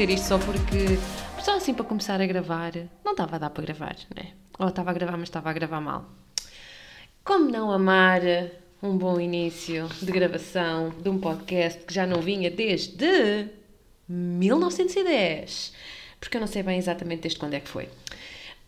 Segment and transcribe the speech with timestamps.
[0.00, 0.98] dizer isto só porque,
[1.42, 2.72] só assim para começar a gravar,
[3.04, 4.32] não estava a dar para gravar, né?
[4.58, 6.08] Ou estava a gravar, mas estava a gravar mal.
[7.22, 8.22] Como não amar
[8.82, 13.48] um bom início de gravação de um podcast que já não vinha desde
[14.08, 15.74] 1910?
[16.18, 17.90] Porque eu não sei bem exatamente desde quando é que foi.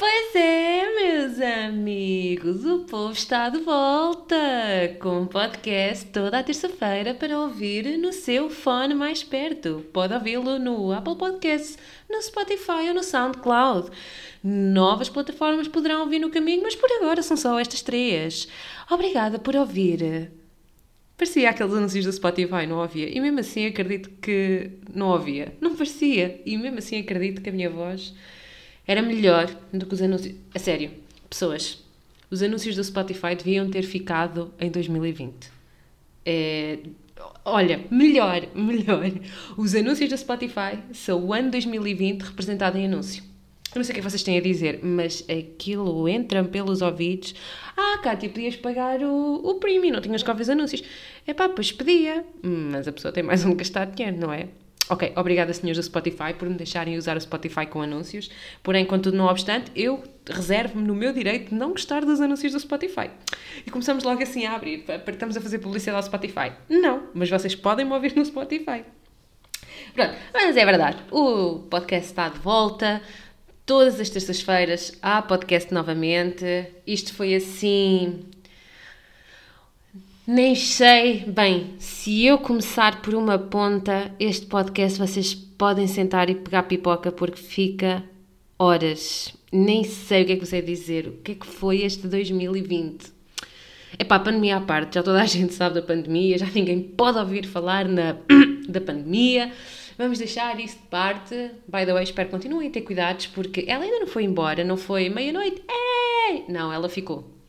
[0.05, 4.37] Pois é, meus amigos, o povo está de volta
[5.01, 9.87] com um podcast toda a terça-feira para ouvir no seu fone mais perto.
[9.93, 11.79] Pode ouvi-lo no Apple Podcasts,
[12.11, 13.91] no Spotify ou no SoundCloud.
[14.43, 18.49] Novas plataformas poderão ouvir no caminho, mas por agora são só estas três.
[18.91, 20.33] Obrigada por ouvir.
[21.17, 23.09] Parecia aqueles anúncios do Spotify, não ouvia.
[23.09, 25.57] E mesmo assim acredito que não ouvia.
[25.61, 26.43] Não parecia.
[26.45, 28.13] E mesmo assim acredito que a minha voz
[28.87, 30.35] era melhor do que os anúncios.
[30.55, 30.91] A sério,
[31.29, 31.83] pessoas,
[32.31, 35.51] os anúncios do Spotify deviam ter ficado em 2020.
[36.25, 36.79] É,
[37.45, 39.11] olha, melhor, melhor.
[39.57, 43.23] Os anúncios do Spotify são o ano 2020 representado em anúncio.
[43.75, 47.35] Eu não sei o que vocês têm a dizer, mas aquilo entra pelos ouvidos.
[47.75, 50.83] Ah, Cátia, podias pagar o, o premium, não tinhas que ouvir os anúncios.
[51.27, 54.49] É pá, pois podia, mas a pessoa tem mais um gastar dinheiro, não é?
[54.93, 58.31] Ok, obrigada, senhores do Spotify, por me deixarem usar o Spotify com anúncios.
[58.63, 62.61] Porém, contudo, não obstante, eu reservo-me no meu direito de não gostar dos anúncios do
[62.61, 63.09] Spotify.
[63.67, 64.85] E começamos logo assim a abrir.
[65.09, 66.53] Estamos a fazer publicidade ao Spotify.
[66.69, 68.85] Não, mas vocês podem me ouvir no Spotify.
[69.95, 70.99] Pronto, mas é verdade.
[71.11, 73.01] O podcast está de volta.
[73.65, 76.45] Todas as terças-feiras há podcast novamente.
[76.87, 78.27] Isto foi assim
[80.27, 81.25] nem sei.
[81.27, 87.11] Bem, se eu começar por uma ponta, este podcast vocês podem sentar e pegar pipoca
[87.11, 88.05] porque fica
[88.59, 89.35] horas.
[89.53, 91.09] Nem sei o que é que você dizer.
[91.09, 93.13] O que é que foi este 2020?
[93.99, 97.19] É pá, pandemia à parte, já toda a gente sabe da pandemia, já ninguém pode
[97.19, 98.17] ouvir falar na,
[98.69, 99.53] da pandemia.
[99.99, 101.35] Vamos deixar isso de parte.
[101.69, 104.65] By the way, espero que continuem a ter cuidados porque ela ainda não foi embora,
[104.65, 105.63] não foi meia-noite.
[106.49, 107.42] Não, ela ficou.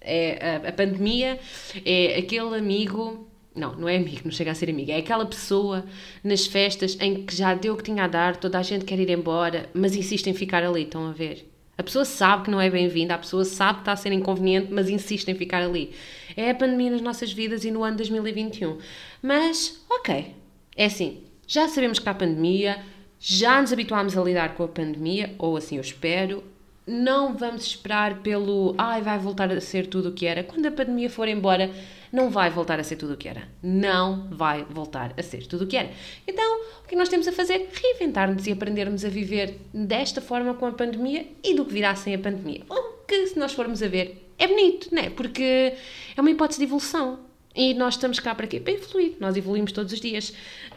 [0.00, 1.38] É, a, a pandemia
[1.84, 3.28] é aquele amigo
[3.58, 4.90] não, não é amigo, não chega a ser amigo.
[4.90, 5.84] É aquela pessoa
[6.22, 8.98] nas festas em que já deu o que tinha a dar, toda a gente quer
[8.98, 11.50] ir embora, mas insiste em ficar ali, estão a ver?
[11.76, 14.72] A pessoa sabe que não é bem-vinda, a pessoa sabe que está a ser inconveniente,
[14.72, 15.92] mas insiste em ficar ali.
[16.36, 18.78] É a pandemia nas nossas vidas e no ano 2021.
[19.22, 20.34] Mas, ok,
[20.76, 22.78] é assim, já sabemos que há pandemia,
[23.20, 26.42] já nos habituámos a lidar com a pandemia, ou assim eu espero,
[26.88, 30.42] não vamos esperar pelo ai, vai voltar a ser tudo o que era.
[30.42, 31.70] Quando a pandemia for embora,
[32.10, 33.42] não vai voltar a ser tudo o que era.
[33.62, 35.90] Não vai voltar a ser tudo o que era.
[36.26, 37.68] Então, o que nós temos a fazer?
[37.72, 42.14] Reinventar-nos e aprendermos a viver desta forma com a pandemia e do que virá sem
[42.14, 42.62] a pandemia.
[42.70, 45.10] O que, se nós formos a ver, é bonito, não é?
[45.10, 45.74] Porque
[46.16, 47.18] é uma hipótese de evolução.
[47.54, 48.60] E nós estamos cá para quê?
[48.60, 49.16] Para evoluir.
[49.20, 50.32] Nós evoluímos todos os dias.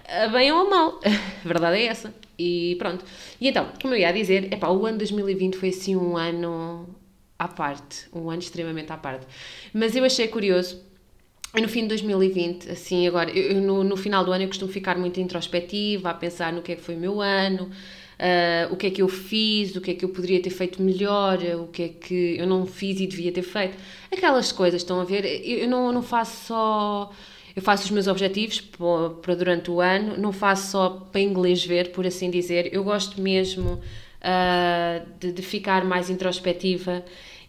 [0.09, 0.99] A bem ou mal.
[1.05, 2.13] A verdade é essa.
[2.41, 3.05] E pronto.
[3.39, 6.89] E então, como eu ia dizer, epá, o ano 2020 foi assim um ano
[7.37, 8.07] à parte.
[8.13, 9.27] Um ano extremamente à parte.
[9.73, 10.81] Mas eu achei curioso.
[11.53, 14.97] no fim de 2020, assim, agora, eu, no, no final do ano eu costumo ficar
[14.97, 18.87] muito introspectiva, a pensar no que é que foi o meu ano, uh, o que
[18.87, 21.83] é que eu fiz, o que é que eu poderia ter feito melhor, o que
[21.83, 23.77] é que eu não fiz e devia ter feito.
[24.11, 25.25] Aquelas coisas, estão a ver?
[25.25, 27.11] Eu, eu não, eu não faço só
[27.55, 31.91] eu faço os meus objetivos para durante o ano, não faço só para inglês ver,
[31.91, 32.73] por assim dizer.
[32.73, 33.73] Eu gosto mesmo
[34.21, 37.03] uh, de, de, ficar mais introspectiva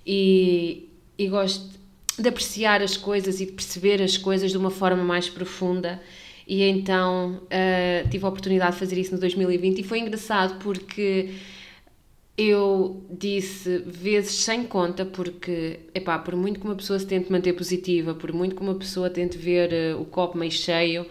[0.07, 1.79] e, e gosto
[2.19, 6.01] de apreciar as coisas e de perceber as coisas de uma forma mais profunda.
[6.47, 11.31] E então uh, tive a oportunidade de fazer isso no 2020 e foi engraçado porque
[12.37, 17.53] eu disse vezes sem conta, porque, epá, por muito que uma pessoa se tente manter
[17.53, 21.07] positiva, por muito que uma pessoa tente ver uh, o copo meio cheio,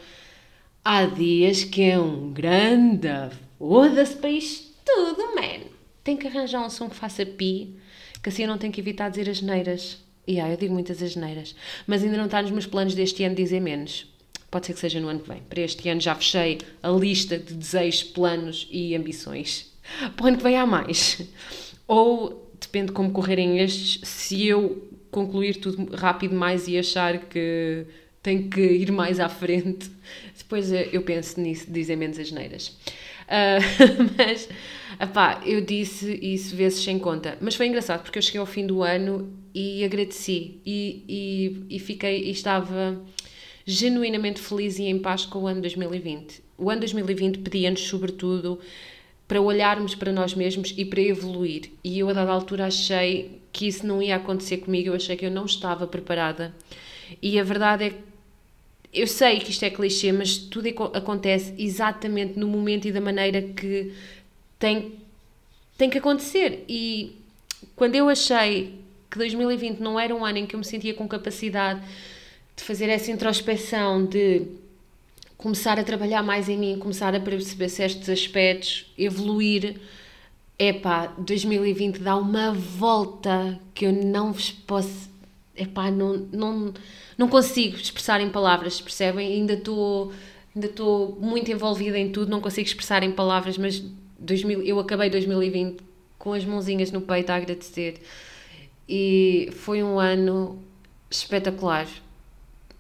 [0.84, 3.08] há dias que é um grande
[3.58, 5.66] foda-se para isto tudo, man.
[6.04, 7.76] Tem que arranjar um som que faça pi,
[8.24, 10.04] que assim eu não tenho que evitar dizer as neiras.
[10.26, 11.56] E yeah, eu digo muitas asneiras.
[11.86, 14.08] Mas ainda não está nos meus planos deste ano dizer menos.
[14.50, 15.42] Pode ser que seja no ano que vem.
[15.42, 19.71] Para este ano já fechei a lista de desejos, planos e ambições
[20.16, 21.22] para o ano que vem há mais.
[21.88, 27.86] Ou, depende de como correrem estes, se eu concluir tudo rápido mais e achar que
[28.24, 29.92] tenho que ir mais à frente,
[30.38, 32.68] depois eh, eu penso nisso, dizer menos as neiras.
[33.32, 34.50] Uh, mas,
[35.00, 37.38] apá, eu disse isso vezes sem conta.
[37.42, 41.80] Mas foi engraçado porque eu cheguei ao fim do ano e agradeci e, e, e
[41.80, 43.02] fiquei e estava
[43.66, 46.44] genuinamente feliz e em paz com o ano 2020.
[46.58, 48.60] O ano 2020 pedia-nos, sobretudo,
[49.32, 51.72] para olharmos para nós mesmos e para evoluir.
[51.82, 55.26] E eu, a dada altura, achei que isso não ia acontecer comigo, eu achei que
[55.26, 56.54] eu não estava preparada.
[57.22, 57.96] E a verdade é que
[58.94, 63.42] eu sei que isto é clichê, mas tudo acontece exatamente no momento e da maneira
[63.42, 63.94] que
[64.60, 65.00] tem,
[65.78, 66.66] tem que acontecer.
[66.68, 67.16] E
[67.74, 71.08] quando eu achei que 2020 não era um ano em que eu me sentia com
[71.08, 71.82] capacidade
[72.54, 74.46] de fazer essa introspeção, de
[75.42, 79.82] começar a trabalhar mais em mim, começar a perceber certos aspectos, evoluir.
[80.58, 85.10] Epá, 2020 dá uma volta que eu não vos posso.
[85.56, 86.74] Epá, não, não,
[87.18, 89.28] não consigo expressar em palavras, percebem?
[89.34, 90.14] Ainda estou
[90.56, 93.84] ainda estou muito envolvida em tudo, não consigo expressar em palavras, mas
[94.20, 95.82] 2000, eu acabei 2020
[96.20, 98.02] com as mãozinhas no peito a agradecer.
[98.88, 100.62] E foi um ano
[101.10, 101.88] espetacular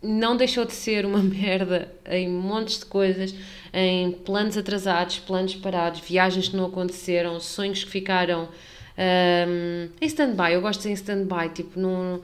[0.01, 3.33] não deixou de ser uma merda em montes de coisas,
[3.73, 8.49] em planos atrasados, planos parados, viagens que não aconteceram, sonhos que ficaram
[8.97, 10.53] um, em stand-by.
[10.53, 12.21] Eu gosto de em stand-by, tipo, não,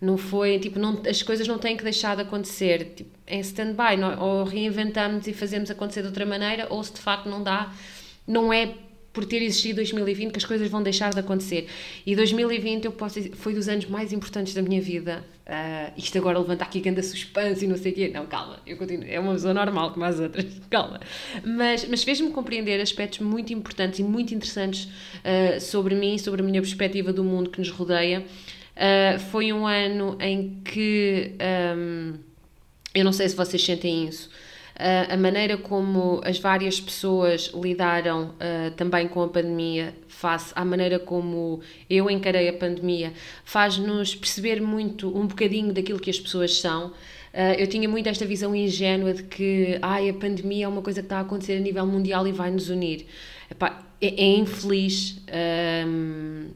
[0.00, 4.02] não foi, tipo, não, as coisas não têm que deixar de acontecer, tipo, em stand-by,
[4.18, 7.72] ou reinventamos e fazemos acontecer de outra maneira, ou se de facto não dá,
[8.26, 8.74] não é
[9.12, 11.68] por ter existido 2020 que as coisas vão deixar de acontecer.
[12.06, 15.24] E 2020 eu posso dizer, foi dos anos mais importantes da minha vida.
[15.46, 18.10] Uh, isto agora levanta aqui anda suspense e não sei o quê.
[18.12, 19.04] Não, calma, eu continuo.
[19.06, 21.00] É uma pessoa normal como as outras, calma.
[21.44, 26.44] Mas, mas fez-me compreender aspectos muito importantes e muito interessantes uh, sobre mim, sobre a
[26.44, 28.24] minha perspectiva do mundo que nos rodeia.
[28.74, 31.32] Uh, foi um ano em que.
[31.76, 32.14] Um,
[32.94, 34.30] eu não sei se vocês sentem isso
[34.74, 40.98] a maneira como as várias pessoas lidaram uh, também com a pandemia, face à maneira
[40.98, 43.12] como eu encarei a pandemia,
[43.44, 46.88] faz-nos perceber muito um bocadinho daquilo que as pessoas são.
[46.88, 51.00] Uh, eu tinha muito esta visão ingênua de que ai, a pandemia é uma coisa
[51.00, 53.06] que está a acontecer a nível mundial e vai nos unir.
[53.50, 55.18] Epá, é, é, infeliz
[55.86, 56.48] um,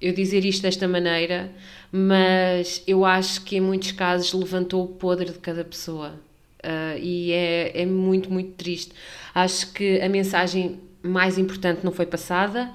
[0.00, 1.50] eu dizer isto desta maneira,
[1.90, 6.18] mas eu acho que em muitos casos levantou o podre de cada pessoa.
[6.64, 8.92] Uh, e é, é muito, muito triste.
[9.34, 12.70] Acho que a mensagem mais importante não foi passada,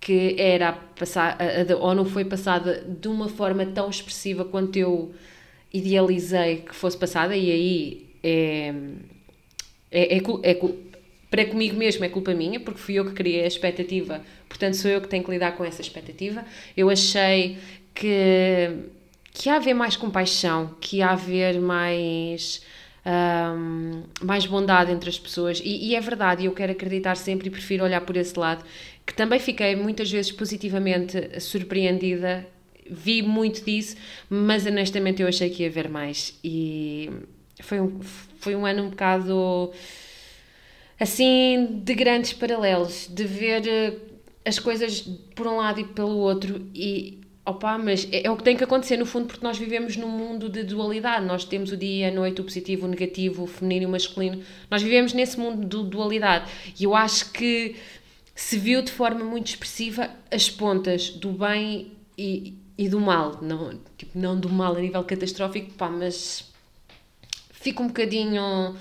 [0.00, 1.38] que era passar,
[1.80, 5.12] ou não foi passada de uma forma tão expressiva quanto eu
[5.72, 8.74] idealizei que fosse passada, e aí é,
[9.90, 10.60] é, é, é,
[11.30, 14.90] para comigo mesmo é culpa minha, porque fui eu que criei a expectativa, portanto sou
[14.90, 16.44] eu que tenho que lidar com essa expectativa.
[16.76, 17.58] Eu achei
[17.94, 18.70] que,
[19.32, 22.62] que ia haver mais compaixão, que ia haver mais
[23.04, 25.60] um, mais bondade entre as pessoas.
[25.64, 28.64] E, e é verdade, eu quero acreditar sempre e prefiro olhar por esse lado,
[29.06, 32.46] que também fiquei muitas vezes positivamente surpreendida.
[32.90, 33.96] Vi muito disso,
[34.28, 36.38] mas honestamente eu achei que ia haver mais.
[36.42, 37.10] E
[37.60, 38.00] foi um,
[38.38, 39.72] foi um ano um bocado
[40.98, 43.94] assim de grandes paralelos, de ver eh,
[44.44, 45.00] as coisas
[45.34, 48.62] por um lado e pelo outro e Opa, mas é, é, o que tem que
[48.62, 51.26] acontecer no fundo, porque nós vivemos num mundo de dualidade.
[51.26, 54.44] Nós temos o dia, a noite, o positivo, o negativo, o feminino e o masculino.
[54.70, 56.50] Nós vivemos nesse mundo de dualidade.
[56.78, 57.74] E eu acho que
[58.34, 63.40] se viu de forma muito expressiva as pontas do bem e, e do mal.
[63.42, 66.48] Não, tipo, não do mal a nível catastrófico, pá, mas
[67.50, 68.76] fica um bocadinho.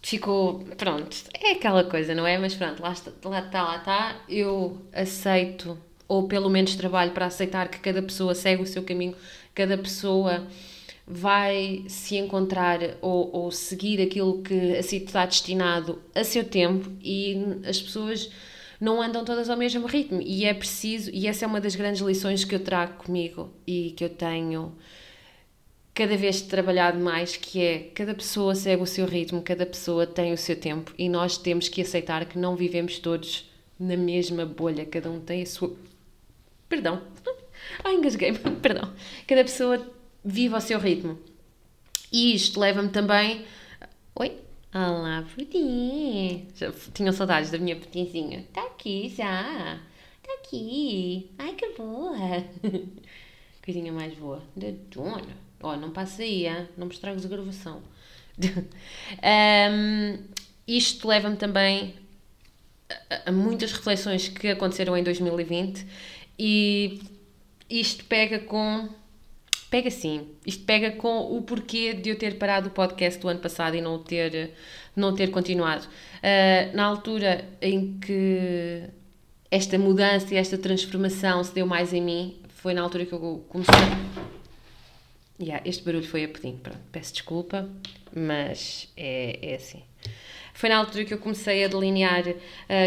[0.00, 0.60] Ficou.
[0.78, 2.38] Pronto, é aquela coisa, não é?
[2.38, 4.20] Mas pronto, lá está, lá está, lá está.
[4.26, 9.14] Eu aceito ou pelo menos trabalho para aceitar que cada pessoa segue o seu caminho,
[9.54, 10.46] cada pessoa
[11.06, 16.90] vai se encontrar ou, ou seguir aquilo que a si está destinado a seu tempo
[17.02, 17.36] e
[17.66, 18.30] as pessoas
[18.80, 20.20] não andam todas ao mesmo ritmo.
[20.22, 23.92] E é preciso, e essa é uma das grandes lições que eu trago comigo e
[23.96, 24.74] que eu tenho
[25.94, 30.32] cada vez trabalhado mais, que é cada pessoa segue o seu ritmo, cada pessoa tem
[30.32, 33.50] o seu tempo e nós temos que aceitar que não vivemos todos
[33.80, 35.74] na mesma bolha, cada um tem a sua
[36.68, 37.02] Perdão.
[37.82, 38.38] Ai, engasguei-me.
[38.60, 38.92] Perdão.
[39.26, 39.90] Cada pessoa
[40.24, 41.18] vive ao seu ritmo.
[42.12, 43.44] E isto leva-me também.
[44.14, 44.38] Oi?
[44.74, 46.46] Olá, putinha.
[46.54, 48.40] Já tinham saudades da minha putinzinha.
[48.40, 49.80] Está aqui já.
[50.22, 51.30] Está aqui.
[51.38, 52.16] Ai, que boa.
[53.64, 54.42] Coisinha mais boa.
[54.54, 55.48] Da dona.
[55.60, 56.68] Ó, oh, não passa aí, hein?
[56.76, 57.82] não me estragues a gravação.
[58.38, 60.22] um,
[60.66, 61.94] isto leva-me também
[63.10, 65.84] a, a muitas reflexões que aconteceram em 2020
[66.38, 67.00] e
[67.68, 68.88] isto pega com.
[69.70, 70.28] Pega sim.
[70.46, 73.82] Isto pega com o porquê de eu ter parado o podcast do ano passado e
[73.82, 74.54] não ter,
[74.96, 75.84] não ter continuado.
[75.84, 78.84] Uh, na altura em que
[79.50, 83.44] esta mudança e esta transformação se deu mais em mim, foi na altura que eu
[83.48, 83.74] comecei.
[85.40, 87.68] Yeah, este barulho foi a pudim, pronto, peço desculpa,
[88.14, 89.82] mas é, é assim.
[90.52, 92.34] Foi na altura que eu comecei a delinear uh,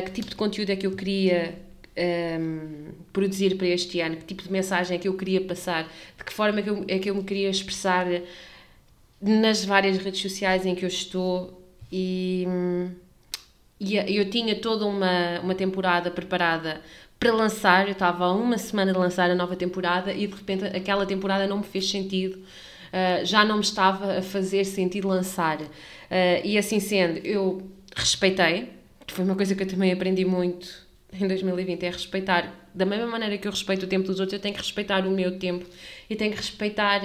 [0.05, 1.57] que tipo de conteúdo é que eu queria
[1.97, 5.83] um, produzir para este ano, que tipo de mensagem é que eu queria passar,
[6.17, 8.05] de que forma é que eu, é que eu me queria expressar
[9.21, 11.61] nas várias redes sociais em que eu estou?
[11.91, 12.47] E,
[13.79, 16.81] e eu tinha toda uma, uma temporada preparada
[17.19, 20.65] para lançar, eu estava há uma semana de lançar a nova temporada e de repente
[20.65, 25.61] aquela temporada não me fez sentido, uh, já não me estava a fazer sentido lançar.
[25.61, 25.67] Uh,
[26.43, 28.69] e assim sendo, eu respeitei,
[29.07, 33.37] foi uma coisa que eu também aprendi muito em 2020, é respeitar, da mesma maneira
[33.37, 35.65] que eu respeito o tempo dos outros, eu tenho que respeitar o meu tempo
[36.09, 37.01] e tenho que respeitar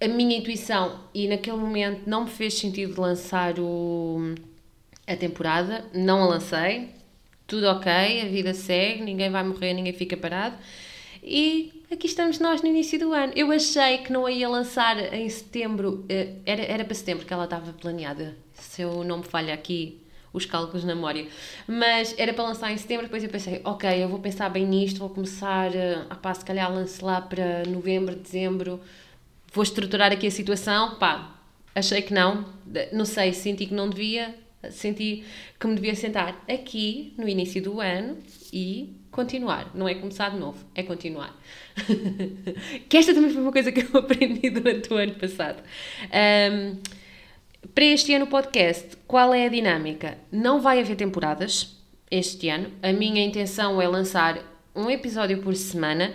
[0.00, 1.00] a minha intuição.
[1.12, 4.34] E naquele momento não me fez sentido lançar o,
[5.06, 6.90] a temporada, não a lancei,
[7.46, 10.56] tudo ok, a vida segue, ninguém vai morrer, ninguém fica parado.
[11.22, 13.32] E aqui estamos nós no início do ano.
[13.36, 17.32] Eu achei que não a ia lançar em setembro, eh, era, era para setembro que
[17.32, 19.99] ela estava planeada, se eu não me falha aqui
[20.32, 21.26] os cálculos na memória.
[21.66, 24.98] Mas era para lançar em setembro, depois eu pensei, ok, eu vou pensar bem nisto,
[24.98, 28.80] vou começar, a ah, pá, se calhar lance lá para novembro, dezembro,
[29.52, 31.34] vou estruturar aqui a situação, pá,
[31.74, 32.46] achei que não,
[32.92, 34.34] não sei, senti que não devia,
[34.70, 35.24] senti
[35.58, 38.18] que me devia sentar aqui no início do ano
[38.52, 39.70] e continuar.
[39.74, 41.36] Não é começar de novo, é continuar.
[42.88, 45.62] que esta também foi uma coisa que eu aprendi durante o ano passado.
[46.12, 46.99] Um,
[47.74, 50.18] para este ano, o podcast, qual é a dinâmica?
[50.32, 51.76] Não vai haver temporadas
[52.10, 52.70] este ano.
[52.82, 54.38] A minha intenção é lançar
[54.74, 56.12] um episódio por semana.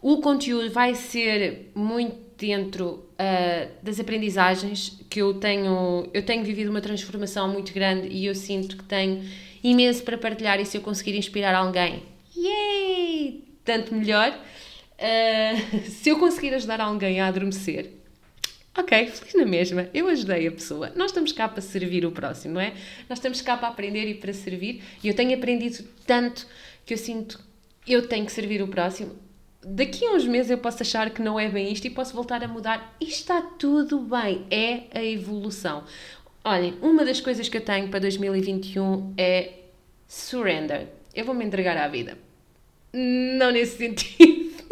[0.00, 6.70] O conteúdo vai ser muito dentro uh, das aprendizagens que eu tenho, eu tenho vivido
[6.70, 9.24] uma transformação muito grande e eu sinto que tenho
[9.62, 12.02] imenso para partilhar e se eu conseguir inspirar alguém,
[12.36, 13.44] yay!
[13.64, 14.38] Tanto melhor.
[14.98, 17.90] Uh, se eu conseguir ajudar alguém a adormecer,
[18.76, 20.92] ok, feliz na mesma, eu ajudei a pessoa.
[20.94, 22.74] Nós estamos cá para servir o próximo, não é?
[23.08, 26.46] Nós estamos cá para aprender e para servir e eu tenho aprendido tanto
[26.84, 27.44] que eu sinto
[27.86, 29.26] eu tenho que servir o próximo
[29.66, 32.42] daqui a uns meses eu posso achar que não é bem isto e posso voltar
[32.44, 32.96] a mudar.
[33.00, 35.84] E está tudo bem, é a evolução.
[36.44, 39.54] Olhem, uma das coisas que eu tenho para 2021 é
[40.06, 40.88] surrender.
[41.12, 42.16] Eu vou me entregar à vida.
[42.92, 44.62] Não nesse sentido,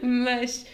[0.00, 0.64] mas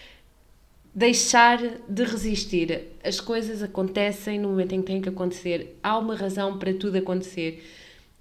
[0.99, 2.89] deixar de resistir.
[3.05, 5.79] As coisas acontecem no momento em que têm que acontecer.
[5.81, 7.65] Há uma razão para tudo acontecer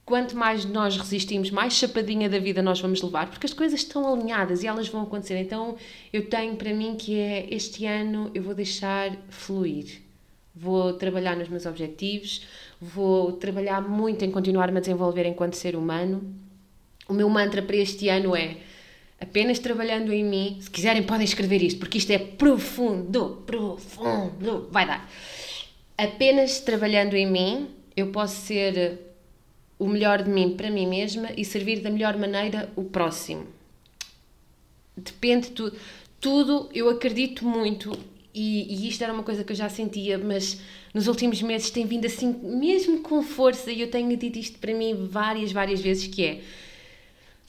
[0.05, 4.13] quanto mais nós resistimos, mais chapadinha da vida nós vamos levar, porque as coisas estão
[4.13, 5.38] alinhadas e elas vão acontecer.
[5.39, 5.75] Então
[6.13, 10.03] eu tenho para mim que é este ano eu vou deixar fluir.
[10.55, 12.46] Vou trabalhar nos meus objetivos,
[12.79, 16.31] vou trabalhar muito em continuar-me a desenvolver enquanto ser humano.
[17.10, 18.57] O meu mantra para este ano é
[19.19, 20.57] apenas trabalhando em mim.
[20.62, 24.67] Se quiserem, podem escrever isto, porque isto é profundo, profundo.
[24.71, 25.09] Vai dar.
[25.97, 29.00] Apenas trabalhando em mim, eu posso ser
[29.79, 33.45] o melhor de mim para mim mesma e servir da melhor maneira o próximo.
[34.95, 35.77] Depende de tudo.
[36.19, 37.91] Tudo, eu acredito muito,
[38.33, 40.59] e, e, isto era uma coisa que eu já sentia, mas
[40.91, 44.74] nos últimos meses tem vindo assim, mesmo com força, e eu tenho dito isto para
[44.74, 46.41] mim várias, várias vezes, que é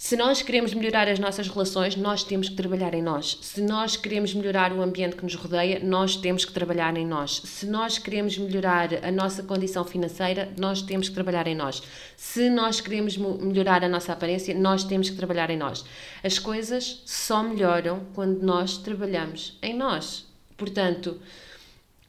[0.01, 3.37] se nós queremos melhorar as nossas relações, nós temos que trabalhar em nós.
[3.43, 7.43] Se nós queremos melhorar o ambiente que nos rodeia, nós temos que trabalhar em nós.
[7.45, 11.83] Se nós queremos melhorar a nossa condição financeira, nós temos que trabalhar em nós.
[12.17, 15.85] Se nós queremos melhorar a nossa aparência, nós temos que trabalhar em nós.
[16.23, 20.25] As coisas só melhoram quando nós trabalhamos em nós.
[20.57, 21.21] Portanto,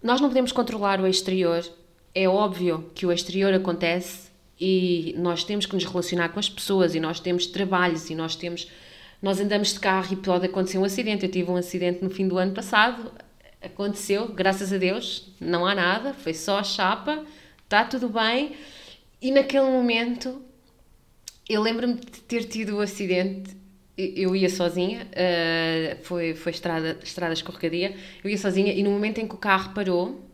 [0.04, 1.68] nós não podemos controlar o exterior.
[2.14, 4.29] É óbvio que o exterior acontece
[4.60, 8.36] e nós temos que nos relacionar com as pessoas e nós temos trabalhos e nós
[8.36, 8.68] temos
[9.22, 11.26] nós andamos de carro e pode acontecer um acidente.
[11.26, 13.12] Eu tive um acidente no fim do ano passado,
[13.62, 17.26] aconteceu, graças a Deus, não há nada, foi só a chapa,
[17.64, 18.54] está tudo bem.
[19.22, 20.42] E naquele momento,
[21.50, 23.58] eu lembro-me de ter tido o acidente.
[23.98, 27.98] Eu ia sozinha, uh, foi, foi estrada, estrada escorregadia.
[28.24, 30.29] Eu ia sozinha e no momento em que o carro parou,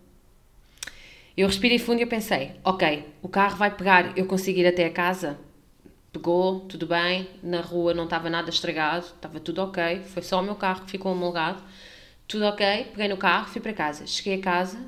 [1.37, 4.85] eu respirei fundo e eu pensei, ok, o carro vai pegar, eu consigo ir até
[4.85, 5.37] a casa?
[6.13, 10.43] Pegou, tudo bem, na rua não estava nada estragado, estava tudo ok, foi só o
[10.43, 11.61] meu carro que ficou homologado,
[12.27, 14.07] tudo ok, peguei no carro, fui para casa.
[14.07, 14.79] Cheguei a casa,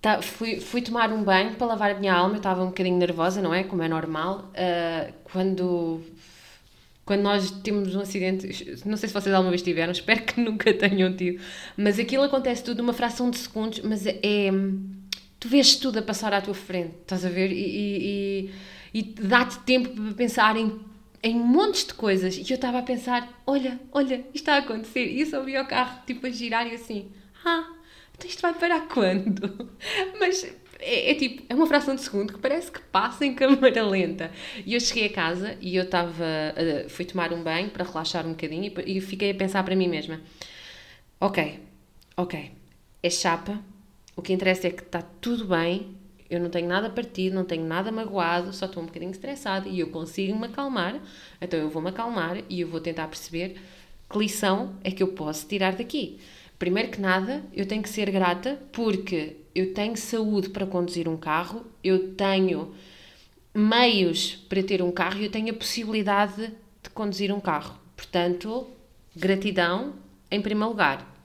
[0.00, 2.98] tá, fui, fui tomar um banho para lavar a minha alma, eu estava um bocadinho
[2.98, 3.64] nervosa, não é?
[3.64, 4.52] Como é normal.
[4.52, 6.02] Uh, quando
[7.06, 10.74] quando nós temos um acidente, não sei se vocês alguma vez tiveram, espero que nunca
[10.74, 11.40] tenham tido,
[11.76, 14.50] mas aquilo acontece tudo numa fração de segundos, mas é
[15.46, 17.52] tu vês tudo a passar à tua frente, estás a ver?
[17.52, 18.50] E, e,
[18.92, 20.80] e dá-te tempo para pensar em,
[21.22, 22.36] em montes de coisas.
[22.36, 25.06] E eu estava a pensar: olha, olha, isto está a acontecer.
[25.06, 27.10] E eu só vi o carro tipo a girar e assim:
[27.44, 27.72] ah,
[28.16, 29.70] então isto vai parar quando?
[30.18, 30.44] Mas
[30.80, 34.32] é, é, tipo, é uma fração de segundo que parece que passa em câmera lenta.
[34.64, 36.24] E eu cheguei a casa e eu estava.
[36.56, 39.76] Uh, fui tomar um banho para relaxar um bocadinho e, e fiquei a pensar para
[39.76, 40.20] mim mesma:
[41.20, 41.60] ok,
[42.16, 42.50] ok,
[43.00, 43.62] é chapa,
[44.16, 45.94] O que interessa é que está tudo bem,
[46.28, 49.78] eu não tenho nada partido, não tenho nada magoado, só estou um bocadinho estressada e
[49.78, 50.98] eu consigo me acalmar,
[51.40, 53.56] então eu vou me acalmar e eu vou tentar perceber
[54.08, 56.18] que lição é que eu posso tirar daqui.
[56.58, 61.16] Primeiro que nada, eu tenho que ser grata porque eu tenho saúde para conduzir um
[61.16, 62.74] carro, eu tenho
[63.54, 67.78] meios para ter um carro e eu tenho a possibilidade de conduzir um carro.
[67.94, 68.66] Portanto,
[69.14, 69.94] gratidão
[70.30, 71.15] em primeiro lugar.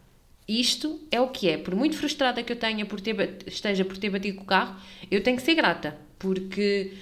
[0.59, 1.57] Isto é o que é.
[1.57, 4.75] Por muito frustrada que eu tenha por ter, esteja por ter batido o carro,
[5.09, 6.93] eu tenho que ser grata, porque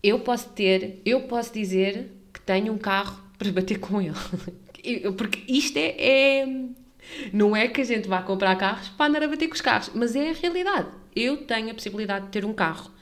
[0.00, 4.14] eu posso ter, eu posso dizer que tenho um carro para bater com ele.
[5.16, 6.46] porque isto é, é,
[7.32, 9.90] Não é que a gente vá comprar carros para andar a bater com os carros,
[9.92, 10.88] mas é a realidade.
[11.16, 12.92] Eu tenho a possibilidade de ter um carro.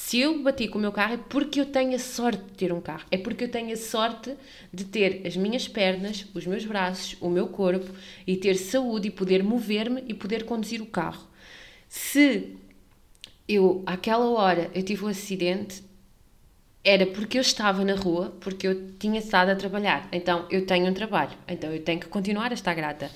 [0.00, 2.72] Se eu bati com o meu carro é porque eu tenho a sorte de ter
[2.72, 3.04] um carro.
[3.10, 4.32] É porque eu tenho a sorte
[4.72, 7.90] de ter as minhas pernas, os meus braços, o meu corpo
[8.24, 11.26] e ter saúde e poder mover-me e poder conduzir o carro.
[11.88, 12.56] Se
[13.48, 15.82] eu, àquela hora, eu tive um acidente,
[16.84, 20.08] era porque eu estava na rua, porque eu tinha estado a trabalhar.
[20.12, 21.36] Então, eu tenho um trabalho.
[21.48, 23.10] Então, eu tenho que continuar a estar grata.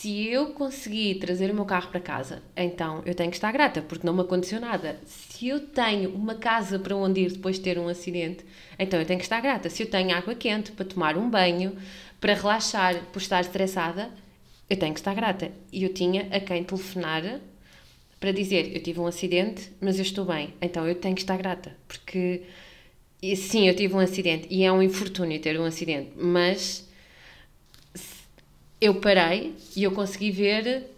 [0.00, 3.82] Se eu consegui trazer o meu carro para casa, então eu tenho que estar grata,
[3.82, 4.96] porque não me aconteceu nada.
[5.04, 8.44] Se eu tenho uma casa para onde ir depois de ter um acidente,
[8.78, 9.68] então eu tenho que estar grata.
[9.68, 11.76] Se eu tenho água quente para tomar um banho,
[12.20, 14.08] para relaxar por estar estressada,
[14.70, 15.50] eu tenho que estar grata.
[15.72, 17.40] E eu tinha a quem telefonar
[18.20, 21.36] para dizer: Eu tive um acidente, mas eu estou bem, então eu tenho que estar
[21.36, 21.76] grata.
[21.88, 22.42] Porque,
[23.34, 26.87] sim, eu tive um acidente e é um infortúnio ter um acidente, mas
[28.80, 30.90] eu parei e eu consegui ver,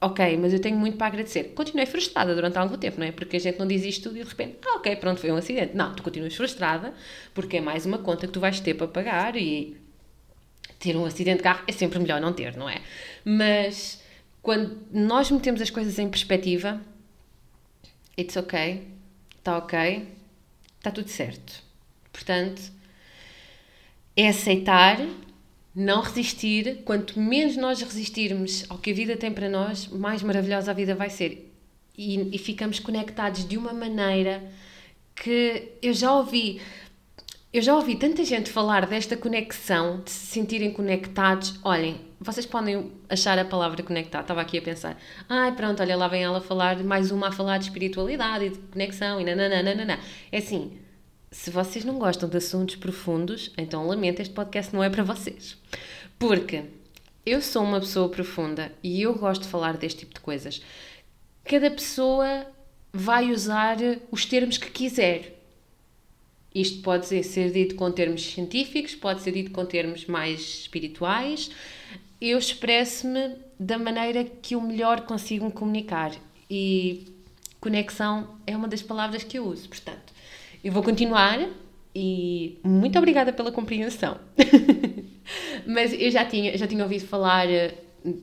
[0.00, 1.52] ok, mas eu tenho muito para agradecer.
[1.54, 3.12] Continuei frustrada durante algum tempo, não é?
[3.12, 5.76] Porque a gente não diz isto e de repente, ah, ok, pronto, foi um acidente.
[5.76, 6.92] Não, tu continuas frustrada
[7.34, 9.76] porque é mais uma conta que tu vais ter para pagar e
[10.78, 12.80] ter um acidente de carro é sempre melhor não ter, não é?
[13.24, 14.02] Mas
[14.42, 16.80] quando nós metemos as coisas em perspectiva,
[18.18, 18.88] it's ok,
[19.38, 20.08] está ok,
[20.78, 21.62] está tudo certo.
[22.10, 22.62] Portanto,
[24.16, 24.98] é aceitar
[25.74, 30.70] não resistir, quanto menos nós resistirmos ao que a vida tem para nós, mais maravilhosa
[30.70, 31.50] a vida vai ser.
[31.96, 34.42] E, e ficamos conectados de uma maneira
[35.14, 36.60] que eu já ouvi.
[37.52, 41.58] Eu já ouvi tanta gente falar desta conexão, de se sentirem conectados.
[41.64, 44.22] Olhem, vocês podem achar a palavra conectado.
[44.22, 44.96] Estava aqui a pensar,
[45.28, 48.58] ai pronto, olha lá vem ela falar, mais uma a falar de espiritualidade e de
[48.58, 49.98] conexão e nananana.
[50.30, 50.78] É assim,
[51.30, 55.56] se vocês não gostam de assuntos profundos, então lamento, este podcast não é para vocês.
[56.18, 56.64] Porque
[57.24, 60.62] eu sou uma pessoa profunda e eu gosto de falar deste tipo de coisas.
[61.44, 62.46] Cada pessoa
[62.92, 63.76] vai usar
[64.10, 65.40] os termos que quiser.
[66.52, 71.50] Isto pode ser dito com termos científicos, pode ser dito com termos mais espirituais.
[72.20, 76.12] Eu expresso-me da maneira que eu melhor consigo me comunicar.
[76.50, 77.06] E
[77.60, 79.68] conexão é uma das palavras que eu uso.
[79.68, 80.12] Portanto,
[80.62, 81.48] eu vou continuar
[81.94, 84.18] e muito obrigada pela compreensão.
[85.66, 87.74] Mas eu já tinha, já tinha ouvido falar eh,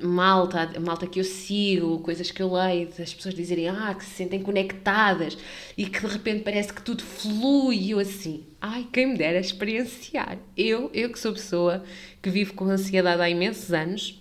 [0.01, 4.11] malta, malta que eu sigo, coisas que eu leio, as pessoas dizerem ah, que se
[4.11, 5.37] sentem conectadas
[5.77, 9.39] e que de repente parece que tudo flui e eu assim, ai, quem me dera
[9.39, 10.37] experienciar.
[10.55, 11.83] Eu, eu que sou pessoa
[12.21, 14.19] que vivo com ansiedade há imensos anos,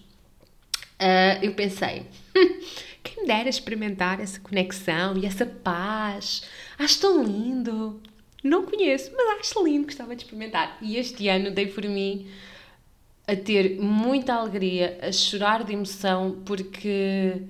[1.01, 2.03] uh, eu pensei,
[2.37, 2.61] hum,
[3.03, 6.43] quem me dera experimentar essa conexão e essa paz
[6.79, 8.01] Acho tão lindo.
[8.43, 10.79] Não conheço, mas acho lindo, gostava de experimentar.
[10.81, 12.27] E este ano dei por mim
[13.27, 17.43] a ter muita alegria, a chorar de emoção, porque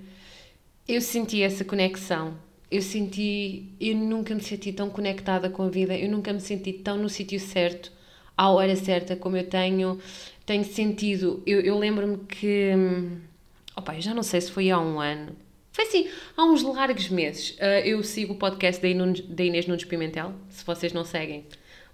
[0.89, 2.35] eu senti essa conexão.
[2.71, 6.73] Eu senti, eu nunca me senti tão conectada com a vida, eu nunca me senti
[6.73, 7.93] tão no sítio certo,
[8.37, 10.01] à hora certa, como eu tenho,
[10.45, 11.43] tenho sentido.
[11.47, 12.73] Eu, eu lembro-me que,
[13.77, 15.37] opa, eu já não sei se foi há um ano,
[15.77, 17.51] foi assim, há uns largos meses.
[17.51, 18.89] Uh, eu sigo o podcast da
[19.45, 21.45] Inês, Nunes Pimentel, se vocês não seguem.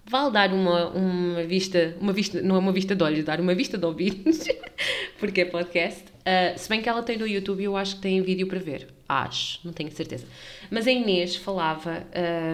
[0.05, 3.53] Vale dar uma, uma vista, uma vista, não é uma vista de olhos, dar uma
[3.53, 4.47] vista de ouvidos,
[5.19, 6.01] porque é podcast.
[6.01, 8.87] Uh, se bem que ela tem no YouTube, eu acho que tem vídeo para ver.
[9.07, 10.25] Acho, não tenho certeza.
[10.71, 12.07] Mas a Inês falava,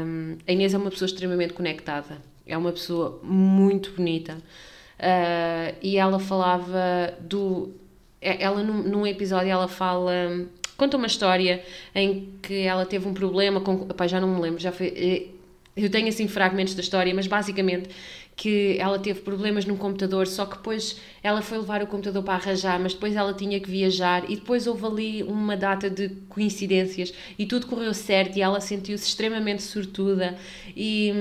[0.04, 4.34] um, a Inês é uma pessoa extremamente conectada, é uma pessoa muito bonita.
[4.34, 7.72] Uh, e ela falava do.
[8.20, 11.64] Ela, num, num episódio, ela fala conta uma história
[11.94, 13.86] em que ela teve um problema com.
[13.90, 14.88] Epá, já não me lembro, já foi.
[14.88, 15.28] Eh,
[15.76, 17.90] eu tenho assim fragmentos da história, mas basicamente
[18.36, 22.36] que ela teve problemas no computador, só que depois ela foi levar o computador para
[22.36, 27.14] arranjar, mas depois ela tinha que viajar e depois houve ali uma data de coincidências
[27.38, 30.38] e tudo correu certo e ela sentiu-se extremamente sortuda
[30.74, 31.14] e,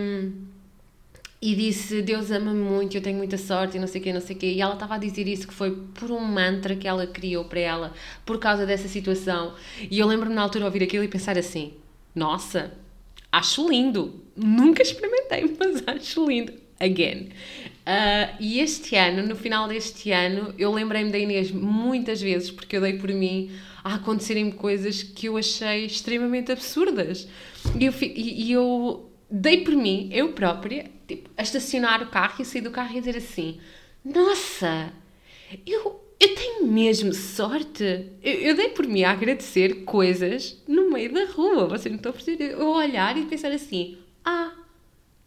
[1.40, 4.20] e disse Deus ama-me muito, eu tenho muita sorte e não sei o quê, não
[4.20, 4.46] sei o quê.
[4.46, 7.60] E ela estava a dizer isso que foi por um mantra que ela criou para
[7.60, 7.92] ela
[8.26, 9.54] por causa dessa situação.
[9.88, 11.74] E eu lembro-me na altura ouvir aquilo e pensar assim:
[12.14, 12.72] nossa,
[13.30, 14.20] acho lindo.
[14.36, 16.52] Nunca experimentei, mas acho lindo.
[16.80, 17.30] Again.
[17.88, 22.76] Uh, e este ano, no final deste ano, eu lembrei-me da Inês muitas vezes porque
[22.76, 23.50] eu dei por mim
[23.82, 27.26] a acontecerem coisas que eu achei extremamente absurdas.
[27.78, 32.40] E eu, e, e eu dei por mim, eu própria, tipo, a estacionar o carro
[32.40, 33.60] e sair do carro e dizer assim:
[34.04, 34.92] Nossa,
[35.66, 38.10] eu, eu tenho mesmo sorte.
[38.22, 41.66] Eu, eu, dei por mim a agradecer coisas no meio da rua.
[41.66, 42.52] Vocês não estão a perceber?
[42.52, 44.52] Eu olhar e pensar assim: Ah,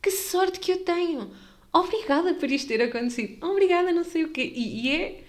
[0.01, 1.31] que sorte que eu tenho.
[1.73, 3.45] Obrigada por isto ter acontecido.
[3.45, 4.51] Obrigada, não sei o quê.
[4.53, 5.23] E, e é.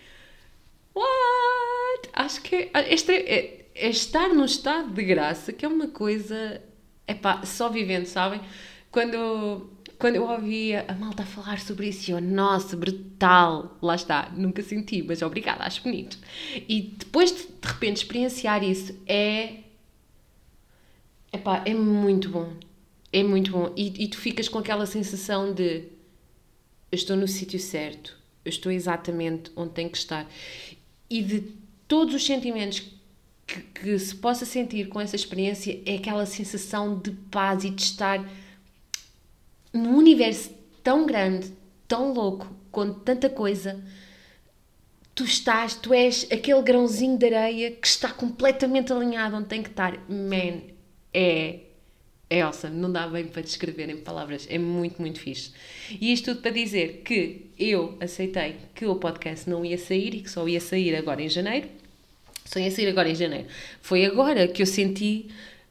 [0.94, 2.08] What?
[2.12, 6.60] Acho que é, é, é, estar num estado de graça que é uma coisa.
[7.06, 8.40] É pá, só vivendo, sabem?
[8.90, 9.70] Quando
[10.02, 15.00] quando eu ouvia a malta falar sobre isso, eu, nossa, brutal, lá está, nunca senti,
[15.00, 16.18] mas obrigada, acho bonito.
[16.68, 19.58] E depois de, de repente experienciar isso é.
[21.32, 22.52] Epá, é muito bom.
[23.12, 23.72] É muito bom.
[23.76, 25.84] E, e tu ficas com aquela sensação de
[26.90, 30.26] eu estou no sítio certo, eu estou exatamente onde tenho que estar.
[31.08, 31.42] E de
[31.86, 32.82] todos os sentimentos
[33.46, 37.82] que, que se possa sentir com essa experiência, é aquela sensação de paz e de
[37.82, 38.24] estar
[39.72, 40.50] num universo
[40.82, 41.52] tão grande,
[41.88, 43.82] tão louco, com tanta coisa,
[45.14, 49.70] tu estás, tu és aquele grãozinho de areia que está completamente alinhado onde tem que
[49.70, 49.98] estar.
[50.08, 50.62] Man,
[51.12, 51.60] é.
[52.30, 55.52] É awesome, não dá bem para descrever em palavras, é muito, muito fixe.
[55.90, 60.20] E isto tudo para dizer que eu aceitei que o podcast não ia sair e
[60.22, 61.68] que só ia sair agora em janeiro.
[62.52, 63.46] Só ia sair agora em janeiro.
[63.80, 65.28] Foi agora que eu senti,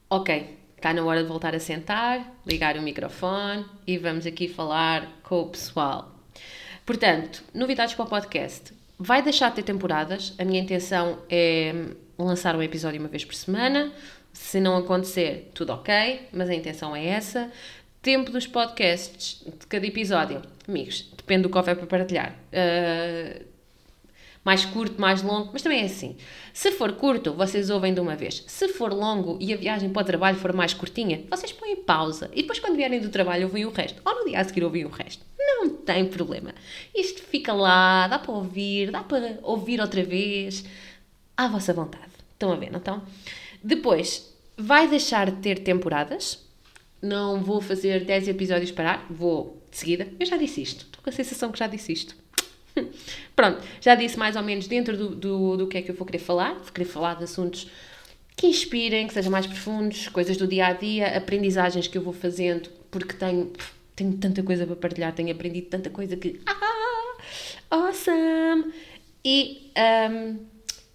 [0.10, 5.08] ok, Está na hora de voltar a sentar, ligar o microfone e vamos aqui falar
[5.22, 6.12] com o pessoal.
[6.84, 8.74] Portanto, novidades para o podcast.
[8.98, 10.34] Vai deixar de ter temporadas.
[10.40, 11.72] A minha intenção é
[12.18, 13.94] lançar um episódio uma vez por semana.
[14.34, 17.52] Se não acontecer, tudo ok, mas a intenção é essa.
[18.02, 22.36] Tempo dos podcasts de cada episódio, amigos, depende do que houver para partilhar.
[22.52, 23.51] Uh,
[24.44, 26.16] mais curto, mais longo, mas também é assim.
[26.54, 28.44] Se for curto, vocês ouvem de uma vez.
[28.48, 32.30] Se for longo e a viagem para o trabalho for mais curtinha, vocês põem pausa
[32.34, 34.02] e depois, quando vierem do trabalho, ouvem o resto.
[34.04, 35.24] Ou no dia a seguir, ouvem o resto.
[35.40, 36.54] Não tem problema.
[36.96, 40.66] Isto fica lá, dá para ouvir, dá para ouvir outra vez,
[41.38, 42.12] à vossa vontade.
[42.34, 43.04] Estão a ver, não estão?
[43.64, 46.50] Depois, vai deixar de ter temporadas.
[47.02, 50.08] Não vou fazer 10 episódios parar, vou de seguida.
[50.20, 52.16] Eu já disse isto, estou com a sensação que já disse isto.
[53.36, 56.06] Pronto, já disse mais ou menos dentro do, do, do que é que eu vou
[56.06, 56.54] querer falar.
[56.54, 57.70] Vou querer falar de assuntos
[58.36, 62.14] que inspirem, que sejam mais profundos, coisas do dia a dia, aprendizagens que eu vou
[62.14, 63.52] fazendo, porque tenho,
[63.96, 66.40] tenho tanta coisa para partilhar, tenho aprendido tanta coisa que.
[67.72, 67.88] Ah!
[67.88, 68.74] Awesome!
[69.24, 69.72] E
[70.12, 70.40] um,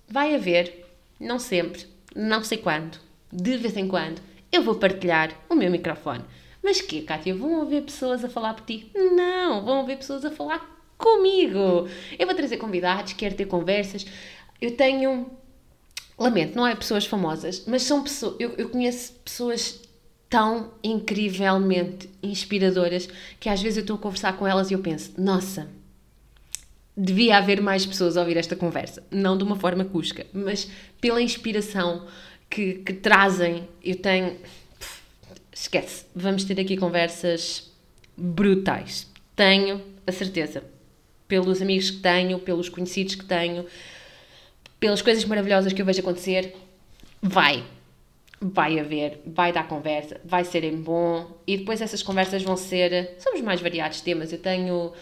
[0.08, 0.84] vai haver,
[1.20, 2.98] não sempre, não sei quando,
[3.32, 6.24] de vez em quando, eu vou partilhar o meu microfone.
[6.62, 8.90] Mas que, Kátia, vão ouvir pessoas a falar por ti?
[8.94, 11.88] Não, vão ouvir pessoas a falar comigo.
[12.18, 14.06] Eu vou trazer convidados, quero ter conversas.
[14.60, 15.30] Eu tenho.
[16.18, 18.36] Lamento, não é pessoas famosas, mas são pessoas.
[18.38, 19.82] Eu, eu conheço pessoas
[20.30, 25.12] tão incrivelmente inspiradoras que às vezes eu estou a conversar com elas e eu penso:
[25.18, 25.68] nossa,
[26.96, 29.02] devia haver mais pessoas a ouvir esta conversa.
[29.10, 30.68] Não de uma forma cusca, mas
[31.00, 32.06] pela inspiração
[32.48, 33.68] que, que trazem.
[33.84, 34.36] Eu tenho.
[35.52, 37.72] Esquece, vamos ter aqui conversas
[38.16, 39.06] brutais.
[39.34, 40.62] Tenho a certeza
[41.28, 43.66] pelos amigos que tenho, pelos conhecidos que tenho,
[44.78, 46.54] pelas coisas maravilhosas que eu vejo acontecer,
[47.22, 47.64] vai.
[48.38, 53.16] Vai haver, vai dar conversa, vai ser bom e depois essas conversas vão ser.
[53.18, 54.30] Somos mais variados temas.
[54.30, 54.92] Eu tenho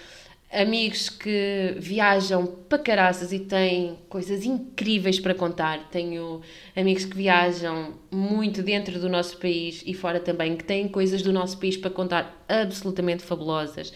[0.55, 5.89] amigos que viajam para caraças e têm coisas incríveis para contar.
[5.91, 6.41] Tenho
[6.77, 11.33] amigos que viajam muito dentro do nosso país e fora também, que têm coisas do
[11.33, 13.93] nosso país para contar absolutamente fabulosas.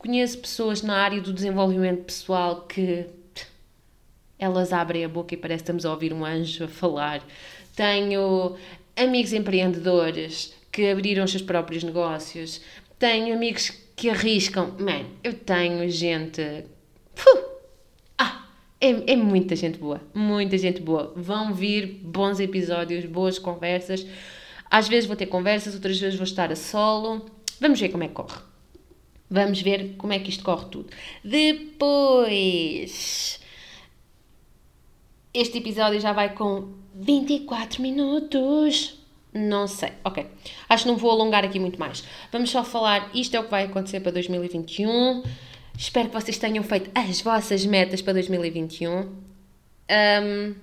[0.00, 3.04] Conheço pessoas na área do desenvolvimento pessoal que
[4.38, 7.22] elas abrem a boca e parece que estamos a ouvir um anjo a falar.
[7.76, 8.56] Tenho
[8.96, 12.62] amigos empreendedores que abriram os seus próprios negócios.
[12.98, 14.74] Tenho amigos que arriscam.
[14.78, 16.64] Man, eu tenho gente.
[17.14, 17.44] Puh,
[18.16, 18.46] ah,
[18.80, 20.00] é, é muita gente boa.
[20.14, 21.12] Muita gente boa.
[21.14, 24.06] Vão vir bons episódios, boas conversas.
[24.70, 27.26] Às vezes vou ter conversas, outras vezes vou estar a solo.
[27.60, 28.49] Vamos ver como é que corre.
[29.30, 30.90] Vamos ver como é que isto corre tudo.
[31.22, 32.58] Depois.
[35.32, 38.98] Este episódio já vai com 24 minutos.
[39.32, 39.92] Não sei.
[40.04, 40.26] Ok.
[40.68, 42.02] Acho que não vou alongar aqui muito mais.
[42.32, 43.08] Vamos só falar.
[43.14, 45.22] Isto é o que vai acontecer para 2021.
[45.78, 49.02] Espero que vocês tenham feito as vossas metas para 2021.
[49.90, 50.54] Um,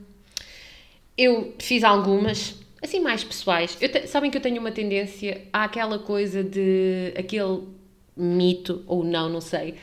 [1.18, 3.76] eu fiz algumas, assim, mais pessoais.
[3.76, 7.14] Te, sabem que eu tenho uma tendência àquela coisa de.
[7.18, 7.77] aquele
[8.18, 9.76] mito, ou não, não sei,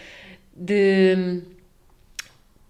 [0.54, 1.42] de.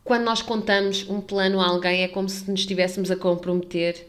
[0.02, 4.06] Quando nós contamos um plano a alguém, é como se nos estivéssemos a comprometer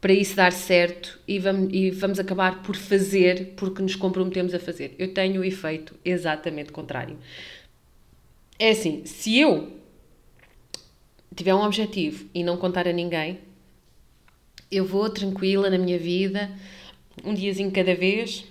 [0.00, 4.58] para isso dar certo e vamos, e vamos acabar por fazer porque nos comprometemos a
[4.58, 4.94] fazer.
[4.98, 7.18] Eu tenho o efeito exatamente contrário.
[8.58, 9.72] É assim, se eu
[11.34, 13.38] tiver um objetivo e não contar a ninguém,
[14.70, 16.50] eu vou tranquila na minha vida,
[17.24, 18.44] um diazinho cada vez,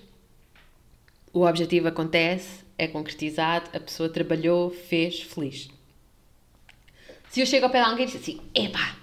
[1.37, 5.69] o objetivo acontece, é concretizado, a pessoa trabalhou, fez, feliz.
[7.29, 8.97] Se eu chego ao pé de alguém e digo assim, epá,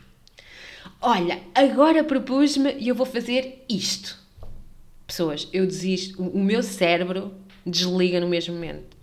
[1.00, 4.18] olha, agora propus-me e eu vou fazer isto.
[5.06, 7.32] Pessoas, eu desisto, o meu cérebro
[7.64, 8.96] desliga no mesmo momento.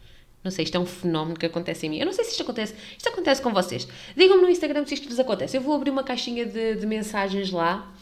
[0.44, 2.00] Não sei, isto é um fenómeno que acontece em mim.
[2.00, 2.74] Eu não sei se isto acontece.
[2.98, 3.88] Isto acontece com vocês.
[4.18, 5.56] Digam-me no Instagram se isto vos acontece.
[5.56, 7.94] Eu vou abrir uma caixinha de, de mensagens lá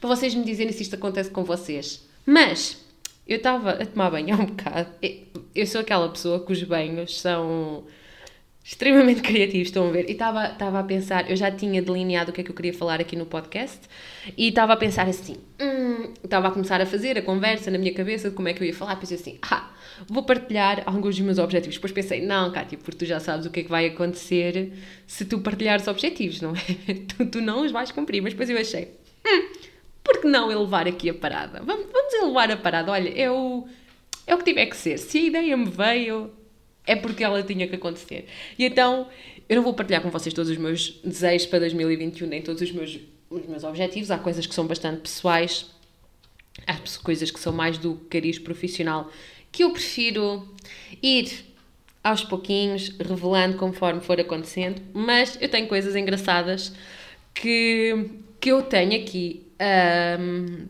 [0.00, 2.02] para vocês me dizerem se isto acontece com vocês.
[2.24, 2.82] Mas
[3.26, 4.90] eu estava a tomar banho há um bocado.
[5.54, 7.84] Eu sou aquela pessoa cujos banhos são
[8.64, 10.08] extremamente criativos, estão a ver?
[10.08, 13.00] E estava, a pensar, eu já tinha delineado o que é que eu queria falar
[13.00, 13.80] aqui no podcast
[14.36, 17.92] e estava a pensar assim, hum, estava a começar a fazer a conversa na minha
[17.92, 19.70] cabeça de como é que eu ia falar, pensei assim, ah,
[20.08, 21.76] vou partilhar alguns dos meus objetivos.
[21.76, 24.72] Depois pensei, não, Kátia, porque tu já sabes o que é que vai acontecer
[25.06, 26.94] se tu partilhares objetivos, não é?
[27.08, 28.88] tu, tu não os vais cumprir, mas depois eu achei,
[29.26, 29.52] hum,
[30.12, 31.62] por que não elevar aqui a parada?
[31.64, 33.66] Vamos, vamos elevar a parada, olha, é o,
[34.26, 34.98] é o que tiver que ser.
[34.98, 36.30] Se a ideia me veio,
[36.86, 38.26] é porque ela tinha que acontecer.
[38.58, 39.08] E então,
[39.48, 42.70] eu não vou partilhar com vocês todos os meus desejos para 2021, nem todos os
[42.72, 42.98] meus,
[43.30, 44.10] os meus objetivos.
[44.10, 45.70] Há coisas que são bastante pessoais,
[46.66, 49.10] há coisas que são mais do cariz profissional,
[49.50, 50.46] que eu prefiro
[51.02, 51.30] ir
[52.04, 54.82] aos pouquinhos, revelando conforme for acontecendo.
[54.92, 56.72] Mas eu tenho coisas engraçadas
[57.32, 59.46] que, que eu tenho aqui.
[59.62, 60.66] Um,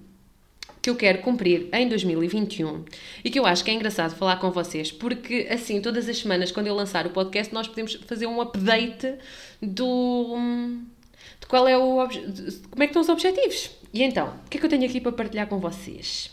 [0.83, 2.85] que eu quero cumprir em 2021
[3.25, 6.51] e que eu acho que é engraçado falar com vocês, porque assim, todas as semanas,
[6.51, 9.15] quando eu lançar o podcast, nós podemos fazer um update
[9.63, 10.37] do.
[11.41, 12.05] de qual é o.
[12.09, 13.71] De, como é que estão os objetivos.
[13.95, 16.31] E então, o que é que eu tenho aqui para partilhar com vocês?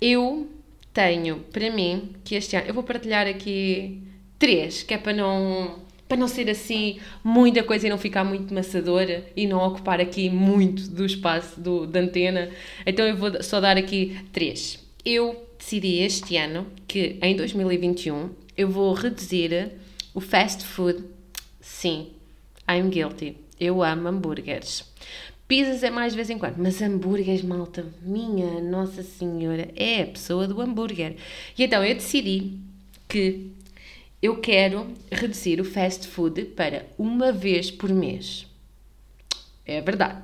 [0.00, 0.48] Eu
[0.92, 2.68] tenho para mim que este ano.
[2.68, 4.00] Eu vou partilhar aqui
[4.38, 8.52] três, que é para não para não ser assim muita coisa e não ficar muito
[8.52, 12.50] maçadora e não ocupar aqui muito do espaço do, da antena.
[12.86, 14.78] Então eu vou só dar aqui três.
[15.04, 19.72] Eu decidi este ano que em 2021 eu vou reduzir
[20.12, 21.02] o fast food.
[21.60, 22.08] Sim,
[22.68, 23.36] I'm guilty.
[23.58, 24.84] Eu amo hambúrgueres.
[25.46, 30.06] Pizzas é mais de vez em quando, mas hambúrgueres, malta, minha Nossa Senhora, é a
[30.06, 31.16] pessoa do hambúrguer.
[31.56, 32.58] E então eu decidi
[33.06, 33.50] que
[34.24, 38.46] eu quero reduzir o fast food para uma vez por mês.
[39.66, 40.22] É verdade.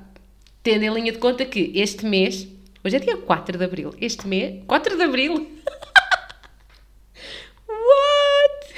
[0.63, 2.47] Tendo em linha de conta que este mês,
[2.83, 5.33] hoje é dia 4 de abril, este mês, 4 de abril?
[7.69, 8.75] What?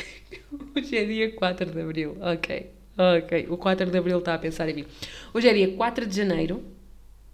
[0.75, 2.69] Hoje é dia 4 de abril, ok.
[2.97, 4.85] Ok, o 4 de abril está a pensar em mim.
[5.33, 6.61] Hoje é dia 4 de janeiro,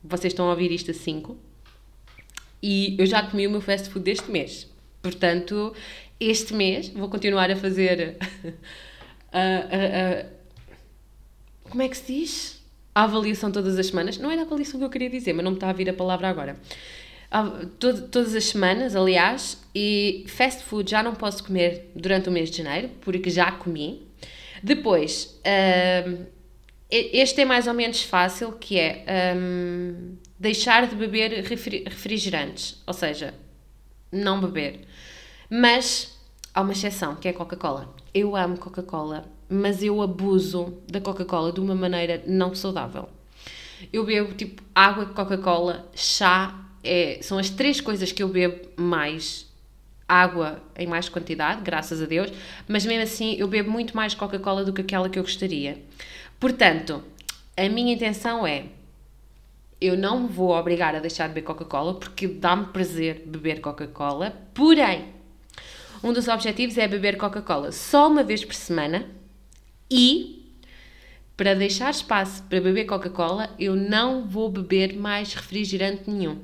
[0.04, 1.36] vocês estão a ouvir isto a 5,
[2.62, 4.70] e eu já comi o meu fast food deste mês.
[5.02, 5.74] Portanto,
[6.20, 8.18] este mês vou continuar a fazer.
[11.70, 12.62] como é que se diz?
[12.94, 14.18] A avaliação todas as semanas.
[14.18, 15.94] Não era a avaliação que eu queria dizer, mas não me está a vir a
[15.94, 16.58] palavra agora.
[17.80, 22.58] todas as semanas, aliás, e fast food já não posso comer durante o mês de
[22.58, 24.08] janeiro, porque já comi.
[24.62, 26.26] Depois, uh,
[26.92, 29.06] este é mais ou menos fácil, que é
[29.38, 33.34] um, deixar de beber refrigerantes, ou seja,
[34.12, 34.82] não beber.
[35.50, 36.16] Mas
[36.54, 37.94] há uma exceção, que é a Coca-Cola.
[38.14, 43.10] Eu amo Coca-Cola, mas eu abuso da Coca-Cola de uma maneira não saudável.
[43.92, 49.48] Eu bebo tipo água, Coca-Cola, chá, é, são as três coisas que eu bebo mais.
[50.08, 52.32] Água em mais quantidade, graças a Deus,
[52.68, 55.84] mas mesmo assim eu bebo muito mais Coca-Cola do que aquela que eu gostaria.
[56.40, 57.04] Portanto,
[57.56, 58.66] a minha intenção é
[59.80, 64.34] eu não me vou obrigar a deixar de beber Coca-Cola porque dá-me prazer beber Coca-Cola,
[64.54, 65.14] porém,
[66.04, 69.06] um dos objetivos é beber Coca-Cola só uma vez por semana
[69.90, 70.40] e
[71.40, 76.38] para deixar espaço para beber Coca-Cola, eu não vou beber mais refrigerante nenhum.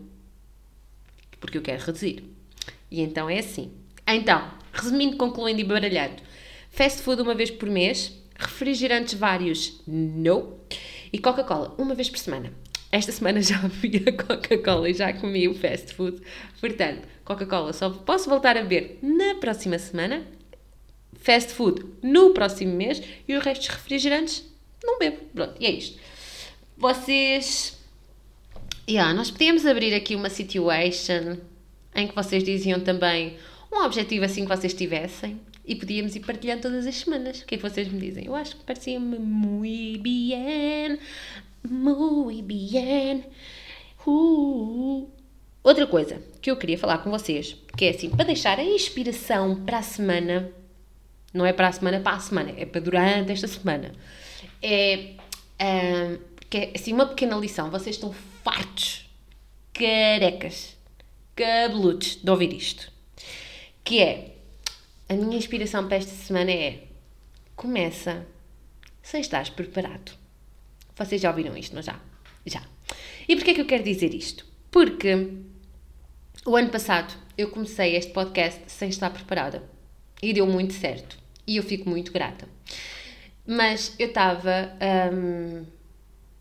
[1.37, 2.23] Porque eu quero reduzir.
[2.89, 3.73] E então é assim.
[4.07, 6.21] Então, resumindo, concluindo e baralhando.
[6.69, 10.59] Fast food uma vez por mês, refrigerantes vários, não.
[11.11, 12.53] E Coca-Cola uma vez por semana.
[12.95, 16.21] Esta semana já bebi a Coca-Cola e já comi o fast food.
[16.59, 20.25] Portanto, Coca-Cola só posso voltar a beber na próxima semana,
[21.13, 24.45] fast food no próximo mês e o resto dos refrigerantes
[24.83, 25.17] não bebo.
[25.33, 25.99] Pronto, e é isto.
[26.77, 27.77] Vocês.
[28.87, 31.37] Yeah, nós podíamos abrir aqui uma situation
[31.95, 33.35] em que vocês diziam também
[33.71, 37.41] um objetivo assim que vocês tivessem e podíamos ir partilhando todas as semanas.
[37.41, 38.25] O que é que vocês me dizem?
[38.25, 40.99] Eu acho que parecia-me muito bem.
[41.69, 43.25] Muy bien.
[44.05, 45.07] Uh.
[45.63, 49.63] Outra coisa que eu queria falar com vocês, que é assim, para deixar a inspiração
[49.65, 50.51] para a semana,
[51.33, 53.91] não é para a semana, para a semana, é para durante esta semana.
[54.61, 55.15] É,
[55.59, 56.19] um,
[56.51, 57.71] que é assim, uma pequena lição.
[57.71, 59.09] Vocês estão fartos,
[59.73, 60.77] carecas,
[61.35, 62.91] cabeludos de ouvir isto.
[63.83, 64.35] Que é,
[65.09, 66.83] a minha inspiração para esta semana é,
[67.55, 68.23] começa
[69.01, 70.24] sem estares preparado.
[70.95, 71.99] Vocês já ouviram isto, não já?
[72.45, 72.61] Já.
[73.27, 74.45] E porquê é que eu quero dizer isto?
[74.71, 75.29] Porque
[76.45, 79.63] o ano passado eu comecei este podcast sem estar preparada
[80.21, 82.47] e deu muito certo e eu fico muito grata.
[83.45, 84.71] Mas eu estava.
[85.13, 85.65] Hum,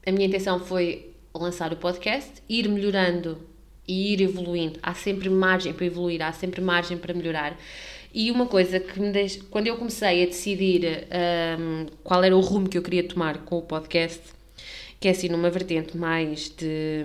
[0.06, 3.38] a minha intenção foi lançar o podcast, ir melhorando
[3.86, 4.78] e ir evoluindo.
[4.82, 7.58] Há sempre margem para evoluir, há sempre margem para melhorar.
[8.12, 11.08] E uma coisa que me deixa, quando eu comecei a decidir
[11.58, 14.22] um, qual era o rumo que eu queria tomar com o podcast,
[15.04, 17.04] que é assim numa vertente mais de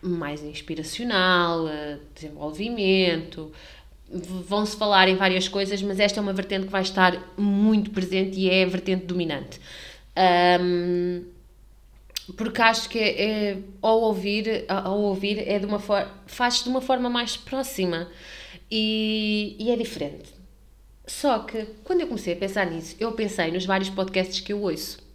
[0.00, 3.50] mais inspiracional, eh, desenvolvimento,
[4.08, 8.38] vão-se falar em várias coisas, mas esta é uma vertente que vai estar muito presente
[8.38, 9.60] e é a vertente dominante.
[10.60, 11.24] Um,
[12.36, 16.68] porque acho que é, é, ao ouvir, ao ouvir é de uma forma, faz de
[16.68, 18.08] uma forma mais próxima
[18.70, 20.32] e, e é diferente.
[21.08, 24.62] Só que quando eu comecei a pensar nisso, eu pensei nos vários podcasts que eu
[24.62, 25.09] ouço.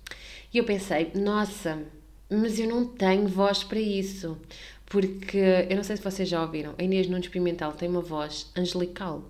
[0.56, 1.84] E eu pensei, nossa,
[2.30, 4.38] mas eu não tenho voz para isso.
[4.86, 5.38] Porque
[5.70, 9.22] eu não sei se vocês já ouviram, a Inês Nunes Pimentel tem uma voz angelical.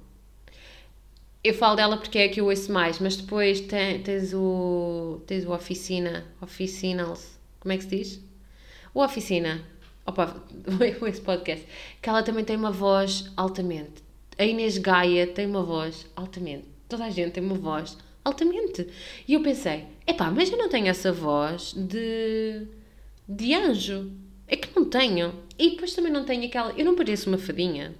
[1.44, 5.20] Eu falo dela porque é a que eu ouço mais, mas depois tem, tens o.
[5.26, 6.26] tens o Oficina.
[6.40, 7.40] Oficinals.
[7.60, 8.22] Como é que se diz?
[8.94, 9.64] O Oficina.
[10.06, 10.44] Opa,
[11.10, 11.66] esse podcast.
[12.04, 14.04] Que ela também tem uma voz altamente.
[14.38, 16.68] A Inês Gaia tem uma voz altamente.
[16.88, 18.88] Toda a gente tem uma voz altamente.
[19.28, 22.68] E eu pensei, epá, mas eu não tenho essa voz de,
[23.30, 24.12] de anjo.
[24.48, 25.34] É que não tenho.
[25.58, 26.74] E depois também não tenho aquela.
[26.74, 27.96] Eu não pareço uma fadinha.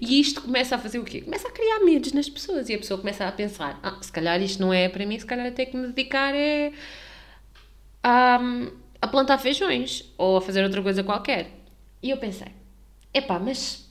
[0.00, 1.20] E isto começa a fazer o quê?
[1.20, 2.68] Começa a criar medos nas pessoas.
[2.68, 5.26] E a pessoa começa a pensar: ah, se calhar isto não é para mim, se
[5.26, 6.72] calhar até que me dedicar é
[8.02, 8.40] a,
[9.00, 11.50] a plantar feijões ou a fazer outra coisa qualquer.
[12.02, 12.48] E eu pensei:
[13.12, 13.88] epá, mas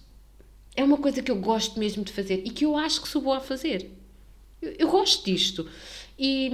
[0.76, 3.22] é uma coisa que eu gosto mesmo de fazer e que eu acho que sou
[3.22, 3.99] boa a fazer.
[4.62, 5.68] Eu, eu gosto disto.
[6.18, 6.52] E,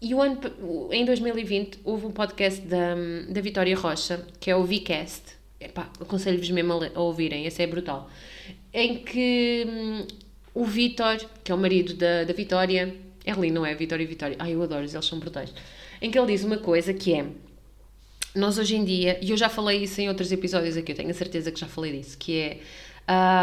[0.00, 0.40] e o ano,
[0.90, 2.94] em 2020 houve um podcast da,
[3.28, 5.34] da Vitória Rocha, que é o Vcast.
[6.00, 8.10] Aconselho-vos mesmo a, a, ouvirem, esse é brutal.
[8.72, 10.06] Em que hum,
[10.52, 13.74] o Vitor, que é o marido da, da Vitória, é lindo, não é?
[13.74, 14.36] Vitória e Vitória.
[14.38, 15.52] Ai, eu adoro, eles são brutais.
[16.02, 17.26] Em que ele diz uma coisa que é.
[18.34, 21.10] Nós hoje em dia, e eu já falei isso em outros episódios aqui, eu tenho
[21.10, 22.58] a certeza que já falei disso, que é.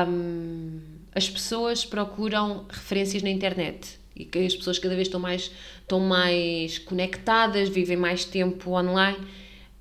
[0.07, 0.79] Um,
[1.13, 5.99] as pessoas procuram referências na internet e que as pessoas cada vez estão mais, estão
[5.99, 9.17] mais conectadas, vivem mais tempo online.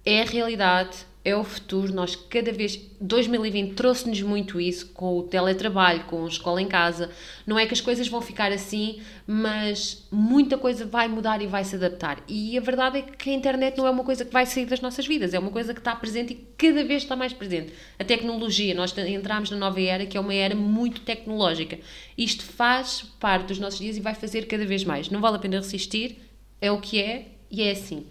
[0.04, 1.92] É a realidade, é o futuro.
[1.92, 2.80] Nós cada vez.
[3.00, 7.10] 2020 trouxe-nos muito isso com o teletrabalho, com a escola em casa.
[7.46, 11.64] Não é que as coisas vão ficar assim, mas muita coisa vai mudar e vai
[11.64, 12.22] se adaptar.
[12.28, 14.80] E a verdade é que a internet não é uma coisa que vai sair das
[14.80, 17.72] nossas vidas, é uma coisa que está presente e cada vez está mais presente.
[17.98, 21.78] A tecnologia, nós entramos na nova era, que é uma era muito tecnológica.
[22.18, 25.08] Isto faz parte dos nossos dias e vai fazer cada vez mais.
[25.08, 26.18] Não vale a pena resistir,
[26.60, 28.06] é o que é e é assim.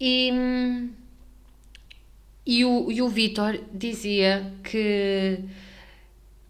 [0.00, 0.90] E hum,
[2.46, 5.40] e o, e o Vitor dizia que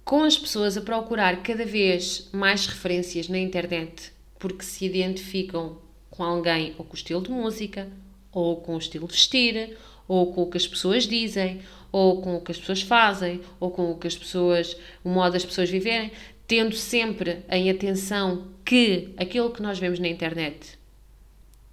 [0.04, 5.78] com as pessoas a procurar cada vez mais referências na internet porque se identificam
[6.10, 7.88] com alguém ou com o estilo de música,
[8.30, 9.76] ou com o estilo de vestir,
[10.06, 13.70] ou com o que as pessoas dizem, ou com o que as pessoas fazem, ou
[13.70, 16.12] com o que as pessoas, o modo das pessoas viverem,
[16.46, 20.78] tendo sempre em atenção que aquilo que nós vemos na internet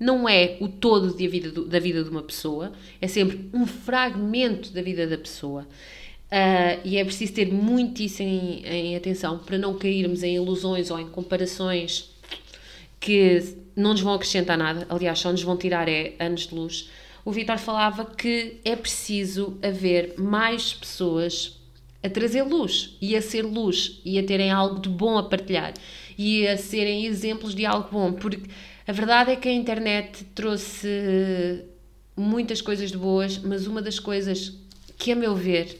[0.03, 4.71] não é o todo da vida, da vida de uma pessoa, é sempre um fragmento
[4.71, 5.65] da vida da pessoa.
[6.25, 10.89] Uh, e é preciso ter muito isso em, em, atenção para não cairmos em ilusões
[10.89, 12.11] ou em comparações
[12.99, 16.89] que não nos vão acrescentar nada, aliás, só nos vão tirar é, anos de luz.
[17.23, 21.59] O Vitor falava que é preciso haver mais pessoas
[22.01, 25.73] a trazer luz e a ser luz e a terem algo de bom a partilhar
[26.17, 28.41] e a serem exemplos de algo bom, porque
[28.87, 31.63] a verdade é que a internet trouxe
[32.15, 34.53] muitas coisas de boas, mas uma das coisas
[34.97, 35.79] que, a meu ver,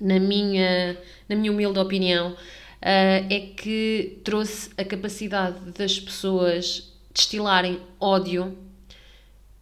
[0.00, 0.96] na minha,
[1.28, 2.36] na minha humilde opinião, uh,
[2.82, 8.56] é que trouxe a capacidade das pessoas destilarem ódio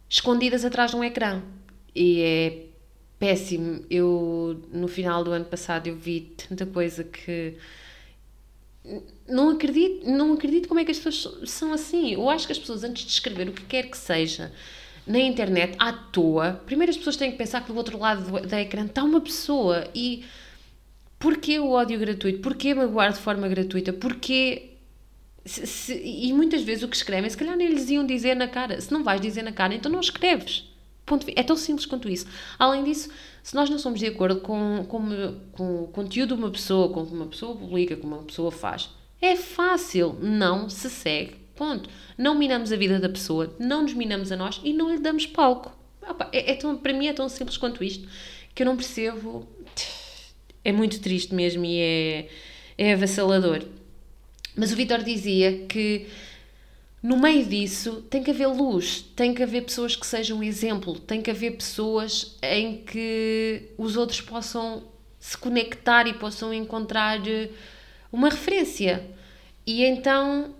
[0.09, 1.41] escondidas atrás de um ecrã.
[1.93, 2.65] E é
[3.19, 3.85] péssimo.
[3.89, 7.55] Eu, no final do ano passado, eu vi tanta coisa que
[9.27, 12.13] não acredito, não acredito como é que as pessoas são assim.
[12.13, 14.51] Eu acho que as pessoas, antes de escrever o que quer que seja
[15.05, 18.47] na internet, à toa, primeiro as pessoas têm que pensar que do outro lado do,
[18.47, 20.23] da ecrã está uma pessoa e
[21.19, 22.39] porquê o ódio gratuito?
[22.39, 23.93] Porquê magoar de forma gratuita?
[23.93, 24.71] Porquê.
[25.45, 28.47] Se, se, e muitas vezes o que escrevem, se calhar nem lhes iam dizer na
[28.47, 28.81] cara.
[28.81, 30.67] Se não vais dizer na cara, então não escreves.
[31.05, 32.25] Ponto, é tão simples quanto isso.
[32.57, 33.09] Além disso,
[33.45, 37.03] se nós não somos de acordo com, com, com o conteúdo de uma pessoa, com
[37.03, 38.89] o que uma pessoa publica, com o que uma pessoa faz,
[39.21, 41.35] é fácil, não se segue.
[41.55, 41.87] Ponto.
[42.17, 45.27] Não minamos a vida da pessoa, não nos minamos a nós e não lhe damos
[45.27, 45.71] palco.
[46.01, 48.09] Opa, é, é tão, para mim é tão simples quanto isto
[48.55, 49.47] que eu não percebo.
[50.63, 52.29] É muito triste mesmo e é,
[52.79, 53.61] é avassalador.
[54.55, 56.07] Mas o Vitor dizia que
[57.05, 61.21] no meio disso tem que haver luz, tem que haver pessoas que sejam exemplo, tem
[61.21, 64.81] que haver pessoas em que os outros possam
[65.19, 67.49] se conectar e possam encontrar eh,
[68.11, 69.05] uma referência.
[69.67, 70.55] E então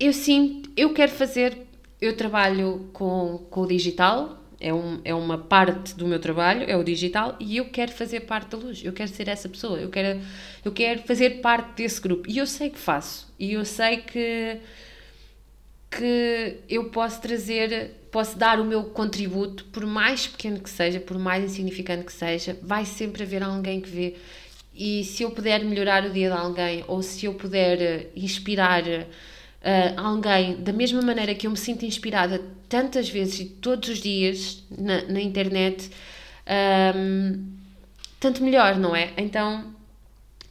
[0.00, 1.56] eu sim, eu quero fazer,
[2.00, 6.76] eu trabalho com, com o digital, é, um, é uma parte do meu trabalho, é
[6.76, 9.88] o digital, e eu quero fazer parte da luz, eu quero ser essa pessoa, eu
[9.88, 10.20] quero,
[10.64, 12.28] eu quero fazer parte desse grupo.
[12.28, 14.58] E eu sei que faço, e eu sei que,
[15.90, 21.18] que eu posso trazer, posso dar o meu contributo, por mais pequeno que seja, por
[21.18, 24.16] mais insignificante que seja, vai sempre haver alguém que vê
[24.74, 28.82] e se eu puder melhorar o dia de alguém ou se eu puder eh, inspirar
[28.82, 29.04] uh,
[29.96, 34.64] alguém da mesma maneira que eu me sinto inspirada tantas vezes e todos os dias
[34.70, 35.90] na, na internet,
[36.46, 37.44] um, ehm,
[38.18, 39.12] tanto melhor, não é?
[39.16, 39.74] Então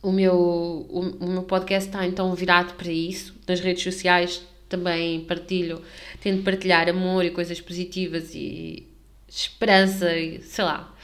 [0.03, 3.33] o meu, o, o meu podcast está então virado para isso.
[3.47, 5.81] Nas redes sociais também partilho,
[6.21, 8.87] tento partilhar amor e coisas positivas e
[9.27, 10.95] esperança e sei lá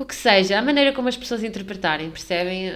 [0.00, 2.72] o que seja, a maneira como as pessoas interpretarem, percebem?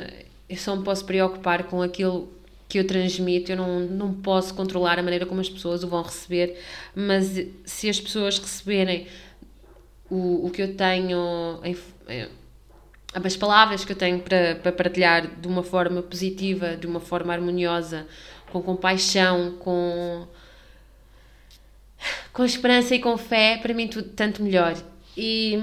[0.47, 2.30] Eu só me posso preocupar com aquilo
[2.68, 6.03] que eu transmito, eu não, não posso controlar a maneira como as pessoas o vão
[6.03, 6.61] receber,
[6.95, 9.07] mas se as pessoas receberem
[10.11, 11.74] o, o que eu tenho, em,
[12.09, 12.28] eh,
[13.14, 17.32] as palavras que eu tenho para, para partilhar de uma forma positiva, de uma forma
[17.32, 18.07] harmoniosa,
[18.55, 20.26] com compaixão, com,
[22.32, 24.74] com esperança e com fé, para mim tudo tanto melhor.
[25.16, 25.59] E,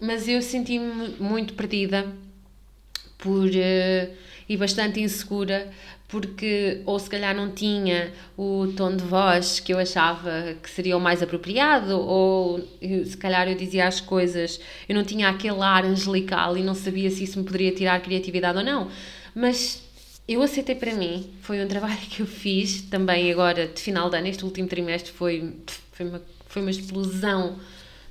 [0.00, 2.06] mas eu senti-me muito perdida
[3.18, 4.14] por, uh,
[4.48, 5.70] e bastante insegura
[6.08, 10.96] porque ou se calhar não tinha o tom de voz que eu achava que seria
[10.96, 15.84] o mais apropriado ou se calhar eu dizia as coisas eu não tinha aquele ar
[15.84, 18.88] angelical e não sabia se isso me poderia tirar criatividade ou não
[19.34, 19.82] mas
[20.28, 24.16] eu aceitei para mim foi um trabalho que eu fiz também agora de final de
[24.16, 25.54] ano este último trimestre foi
[25.92, 27.58] foi uma, foi uma explosão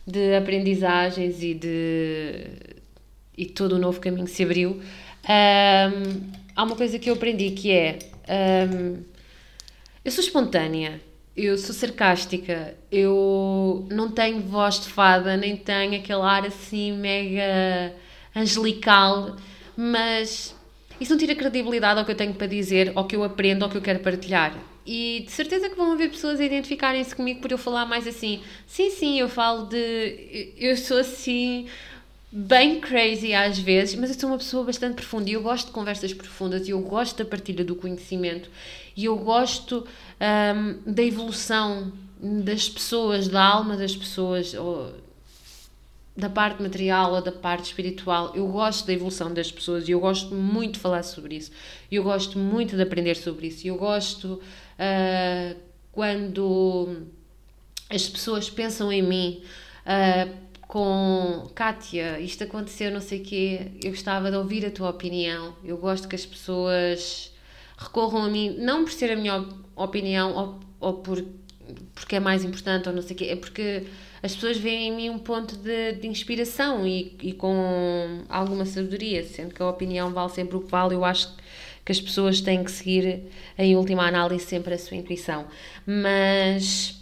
[0.06, 2.76] de aprendizagens e de
[3.38, 4.82] e todo o novo caminho se abriu.
[5.28, 8.00] Um, há uma coisa que eu aprendi que é
[8.72, 9.04] um,
[10.04, 11.02] eu sou espontânea,
[11.36, 17.94] eu sou sarcástica, eu não tenho voz de fada, nem tenho aquele ar assim mega
[18.36, 19.36] angelical,
[19.76, 20.55] mas
[21.00, 23.70] isso não tira credibilidade ao que eu tenho para dizer, ao que eu aprendo, ao
[23.70, 24.56] que eu quero partilhar.
[24.86, 28.42] E de certeza que vão haver pessoas a identificarem-se comigo por eu falar mais assim.
[28.68, 30.54] Sim, sim, eu falo de.
[30.58, 31.68] Eu sou assim.
[32.32, 35.72] Bem crazy às vezes, mas eu sou uma pessoa bastante profunda e eu gosto de
[35.72, 38.50] conversas profundas e eu gosto da partilha do conhecimento
[38.94, 39.88] e eu gosto
[40.20, 44.94] um, da evolução das pessoas, da alma das pessoas, ou
[46.16, 48.32] da parte material ou da parte espiritual.
[48.34, 51.52] Eu gosto da evolução das pessoas e eu gosto muito de falar sobre isso.
[51.92, 53.68] Eu gosto muito de aprender sobre isso.
[53.68, 54.42] Eu gosto
[54.80, 55.60] uh,
[55.92, 57.06] quando
[57.90, 59.44] as pessoas pensam em mim
[59.86, 64.90] uh, com Kátia, isto aconteceu, não sei o quê, eu gostava de ouvir a tua
[64.90, 65.54] opinião.
[65.64, 67.32] Eu gosto que as pessoas
[67.78, 71.24] recorram a mim, não por ser a minha opinião ou, ou por,
[71.94, 73.86] porque é mais importante ou não sei o quê, é porque
[74.26, 79.24] as pessoas veem em mim um ponto de, de inspiração e, e com alguma sabedoria,
[79.24, 81.32] sendo que a opinião vale sempre o que vale, eu acho
[81.86, 83.22] que as pessoas têm que seguir,
[83.56, 85.46] em última análise, sempre a sua intuição.
[85.86, 87.00] Mas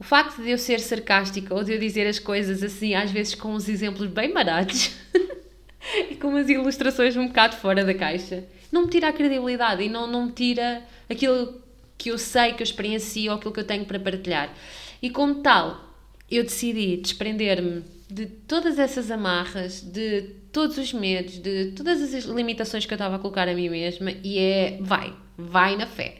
[0.00, 3.34] o facto de eu ser sarcástica ou de eu dizer as coisas assim, às vezes
[3.34, 4.90] com uns exemplos bem baratos
[6.10, 8.42] e com umas ilustrações um bocado fora da caixa,
[8.72, 11.60] não me tira a credibilidade e não, não me tira aquilo
[11.98, 14.50] que eu sei, que eu experiencio ou aquilo que eu tenho para partilhar.
[15.02, 15.87] E como tal,
[16.30, 22.86] eu decidi desprender-me de todas essas amarras, de todos os medos, de todas as limitações
[22.86, 26.16] que eu estava a colocar a mim mesma e é vai, vai na fé.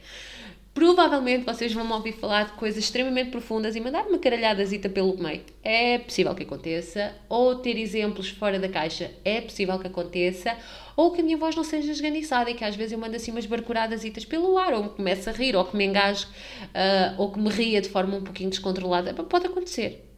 [0.78, 5.18] Provavelmente vocês vão me ouvir falar de coisas extremamente profundas e mandar uma caralhadazita pelo
[5.18, 5.42] meio.
[5.60, 7.16] É possível que aconteça.
[7.28, 9.10] Ou ter exemplos fora da caixa.
[9.24, 10.56] É possível que aconteça.
[10.94, 13.32] Ou que a minha voz não seja esganiçada e que às vezes eu mando assim
[13.32, 14.72] umas barcuradasitas pelo ar.
[14.72, 17.88] Ou me comece a rir, ou que me engasgue, uh, ou que me ria de
[17.88, 19.12] forma um pouquinho descontrolada.
[19.12, 20.08] Pode acontecer.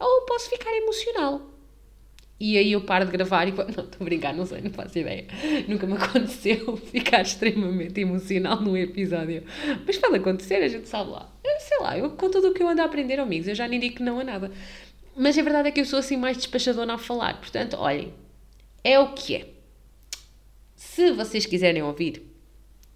[0.00, 1.42] Ou posso ficar emocional.
[2.40, 4.98] E aí eu paro de gravar e não, estou a brincar, não sei, não faço
[4.98, 5.26] ideia.
[5.66, 9.42] Nunca me aconteceu ficar extremamente emocional num episódio.
[9.84, 11.32] Mas pode acontecer, a gente sabe lá.
[11.42, 13.66] Eu, sei lá, eu com tudo o que eu ando a aprender, amigos, eu já
[13.66, 14.52] nem digo que não a nada.
[15.16, 17.40] Mas a verdade é que eu sou assim mais despachadona a falar.
[17.40, 18.12] Portanto, olhem,
[18.84, 19.48] é o que é.
[20.76, 22.22] Se vocês quiserem ouvir,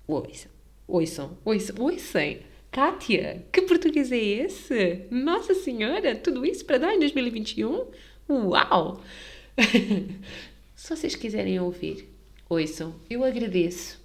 [0.07, 0.51] ouçam,
[0.87, 2.37] ouçam, ouçam, ouçam.
[2.71, 5.07] Kátia, que português é esse?
[5.11, 7.87] Nossa Senhora, tudo isso para dar em 2021?
[8.31, 9.03] Uau!
[10.75, 12.09] Se vocês quiserem ouvir,
[12.49, 14.01] ouçam, eu agradeço.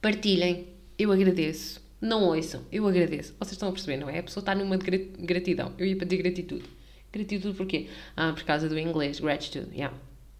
[0.00, 1.82] Partilhem, eu agradeço.
[2.00, 3.34] Não ouçam, eu agradeço.
[3.38, 4.18] Vocês estão a perceber, não é?
[4.18, 5.72] A pessoa está numa de gratidão.
[5.78, 6.64] Eu ia dizer gratitude.
[7.12, 7.88] Gratitude porquê?
[8.16, 9.20] Ah, por causa do inglês.
[9.20, 9.96] Gratitude, yeah.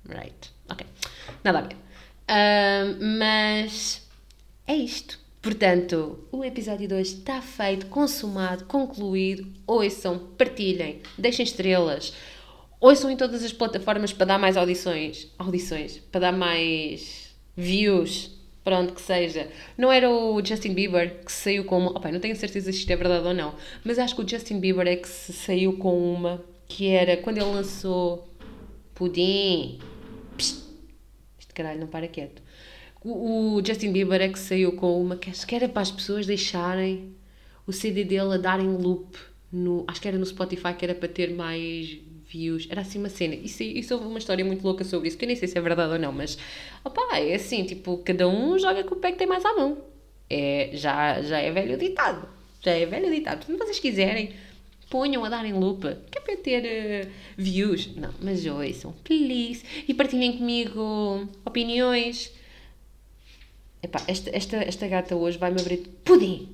[0.07, 0.51] Right.
[0.69, 0.87] Ok.
[1.43, 1.75] Nada a ver.
[1.75, 4.07] Uh, mas
[4.67, 5.19] é isto.
[5.41, 9.47] Portanto, o episódio de hoje está feito, consumado, concluído.
[9.67, 12.15] Ouçam, partilhem, deixem estrelas
[12.85, 18.31] ouçam em todas as plataformas para dar mais audições, audições, para dar mais views,
[18.63, 19.49] para onde que seja.
[19.77, 21.91] Não era o Justin Bieber que saiu com uma.
[21.93, 24.61] Opa, não tenho certeza se isto é verdade ou não, mas acho que o Justin
[24.61, 28.29] Bieber é que saiu com uma que era quando ele lançou
[28.95, 29.79] Pudim.
[30.37, 30.65] Psst,
[31.39, 32.43] este caralho não para quieto.
[33.03, 35.91] O, o Justin Bieber é que saiu com uma que acho que era para as
[35.91, 37.15] pessoas deixarem
[37.67, 39.17] o CD dele a dar em loop.
[39.51, 41.99] No, acho que era no Spotify que era para ter mais
[42.71, 43.35] era assim uma cena.
[43.35, 45.61] Isso, isso houve uma história muito louca sobre isso, que eu nem sei se é
[45.61, 46.39] verdade ou não, mas
[46.85, 49.79] opá, é assim, tipo, cada um joga com o pé que tem mais à mão.
[50.29, 52.29] É, já, já é velho ditado.
[52.63, 53.45] Já é velho ditado.
[53.45, 54.33] Se vocês quiserem,
[54.91, 57.95] ponham a dar em lupa, que é para ter uh, views.
[57.97, 59.65] Não, mas ouçam, please.
[59.87, 62.33] E partilhem comigo opiniões.
[63.83, 66.49] Epá, esta, esta, esta gata hoje vai-me abrir pudim.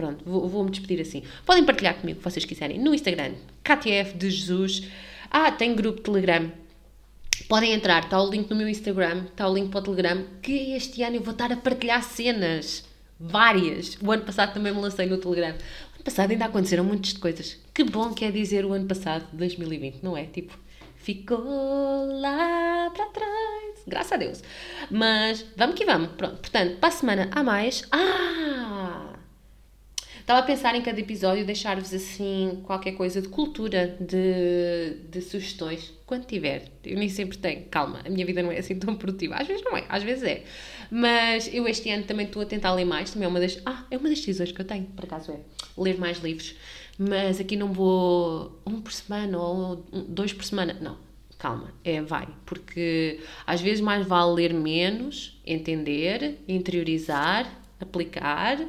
[0.00, 1.22] Pronto, vou-me vou despedir assim.
[1.44, 4.88] Podem partilhar comigo o que vocês quiserem no Instagram, KTF de Jesus.
[5.30, 6.50] Ah, tem grupo Telegram.
[7.46, 10.72] Podem entrar, está o link no meu Instagram, está o link para o Telegram, que
[10.72, 12.82] este ano eu vou estar a partilhar cenas.
[13.18, 13.98] Várias.
[14.02, 15.50] O ano passado também me lancei no Telegram.
[15.50, 17.58] O ano passado ainda aconteceram muitas coisas.
[17.74, 20.24] Que bom que é dizer o ano passado, 2020, não é?
[20.24, 20.58] Tipo,
[20.96, 21.38] ficou
[22.20, 23.82] lá para trás.
[23.86, 24.42] Graças a Deus.
[24.90, 26.12] Mas vamos que vamos.
[26.12, 27.84] Pronto, portanto, para a semana há mais.
[27.92, 28.49] Ah!
[30.30, 35.92] Estava a pensar em cada episódio deixar-vos assim qualquer coisa de cultura, de, de sugestões,
[36.06, 36.70] quando tiver.
[36.84, 39.34] Eu nem sempre tenho, calma, a minha vida não é assim tão produtiva.
[39.34, 40.44] Às vezes não é, às vezes é.
[40.88, 43.60] Mas eu este ano também estou a tentar ler mais, também é uma das.
[43.66, 45.40] Ah, é uma das decisões que eu tenho, por acaso é.
[45.76, 46.54] Ler mais livros.
[46.96, 50.78] Mas aqui não vou um por semana ou dois por semana.
[50.80, 50.96] Não,
[51.40, 58.64] calma, é vai, porque às vezes mais vale ler menos, entender, interiorizar, aplicar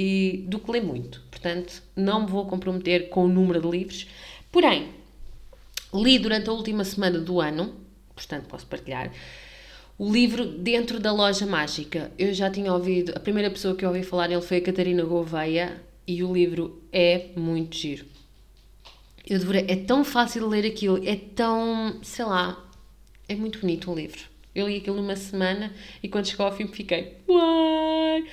[0.00, 1.20] e do que ler muito.
[1.28, 4.06] Portanto, não me vou comprometer com o número de livros.
[4.52, 4.90] Porém,
[5.92, 7.74] li durante a última semana do ano,
[8.14, 9.12] portanto, posso partilhar,
[9.98, 12.12] o livro Dentro da Loja Mágica.
[12.16, 15.02] Eu já tinha ouvido, a primeira pessoa que eu ouvi falar nele foi a Catarina
[15.02, 18.06] Gouveia e o livro é muito giro.
[19.28, 22.64] Eu devorei, é tão fácil de ler aquilo, é tão, sei lá,
[23.28, 24.20] é muito bonito o livro.
[24.54, 28.24] Eu li aquilo numa semana e quando chegou ao fim fiquei, uai!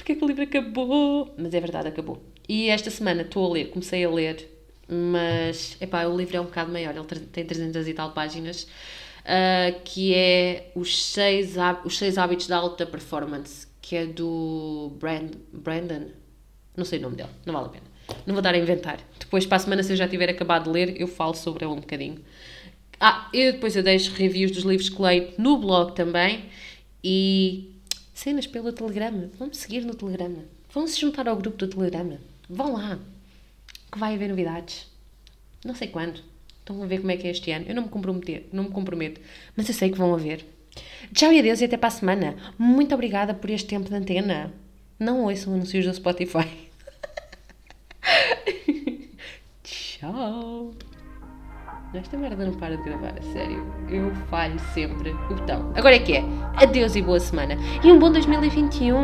[0.00, 1.34] Porque é que o livro acabou?
[1.36, 2.22] Mas é verdade, acabou.
[2.48, 4.48] E esta semana estou a ler, comecei a ler,
[4.88, 9.80] mas epá, o livro é um bocado maior, ele tem 300 e tal páginas, uh,
[9.84, 16.08] que é os seis, os seis Hábitos da Alta Performance, que é do Brand, Brandon,
[16.76, 17.90] não sei o nome dele, não vale a pena.
[18.26, 18.98] Não vou dar a inventar.
[19.18, 21.72] Depois, para a semana, se eu já tiver acabado de ler, eu falo sobre ele
[21.72, 22.18] um bocadinho.
[22.98, 26.46] Ah, eu depois eu deixo reviews dos livros que leio no blog também.
[27.02, 27.79] E
[28.20, 29.30] cenas pelo Telegrama.
[29.38, 30.44] Vão-me seguir no Telegrama.
[30.72, 32.18] Vão se juntar ao grupo do Telegrama.
[32.48, 32.98] Vão lá.
[33.90, 34.86] Que vai haver novidades.
[35.64, 36.22] Não sei quando.
[36.58, 37.64] Estão a ver como é que é este ano.
[37.66, 39.20] Eu não me, comprometer, não me comprometo.
[39.56, 40.44] Mas eu sei que vão haver.
[41.14, 42.36] Tchau e adeus e até para a semana.
[42.58, 44.52] Muito obrigada por este tempo de antena.
[44.98, 46.46] Não ouçam anúncios do Spotify.
[49.64, 50.74] Tchau.
[51.92, 53.66] Esta merda não para de gravar, a sério.
[53.88, 55.72] Eu falho sempre o botão.
[55.74, 56.24] Agora é que é.
[56.54, 57.56] Adeus e boa semana.
[57.82, 58.96] E um bom 2021.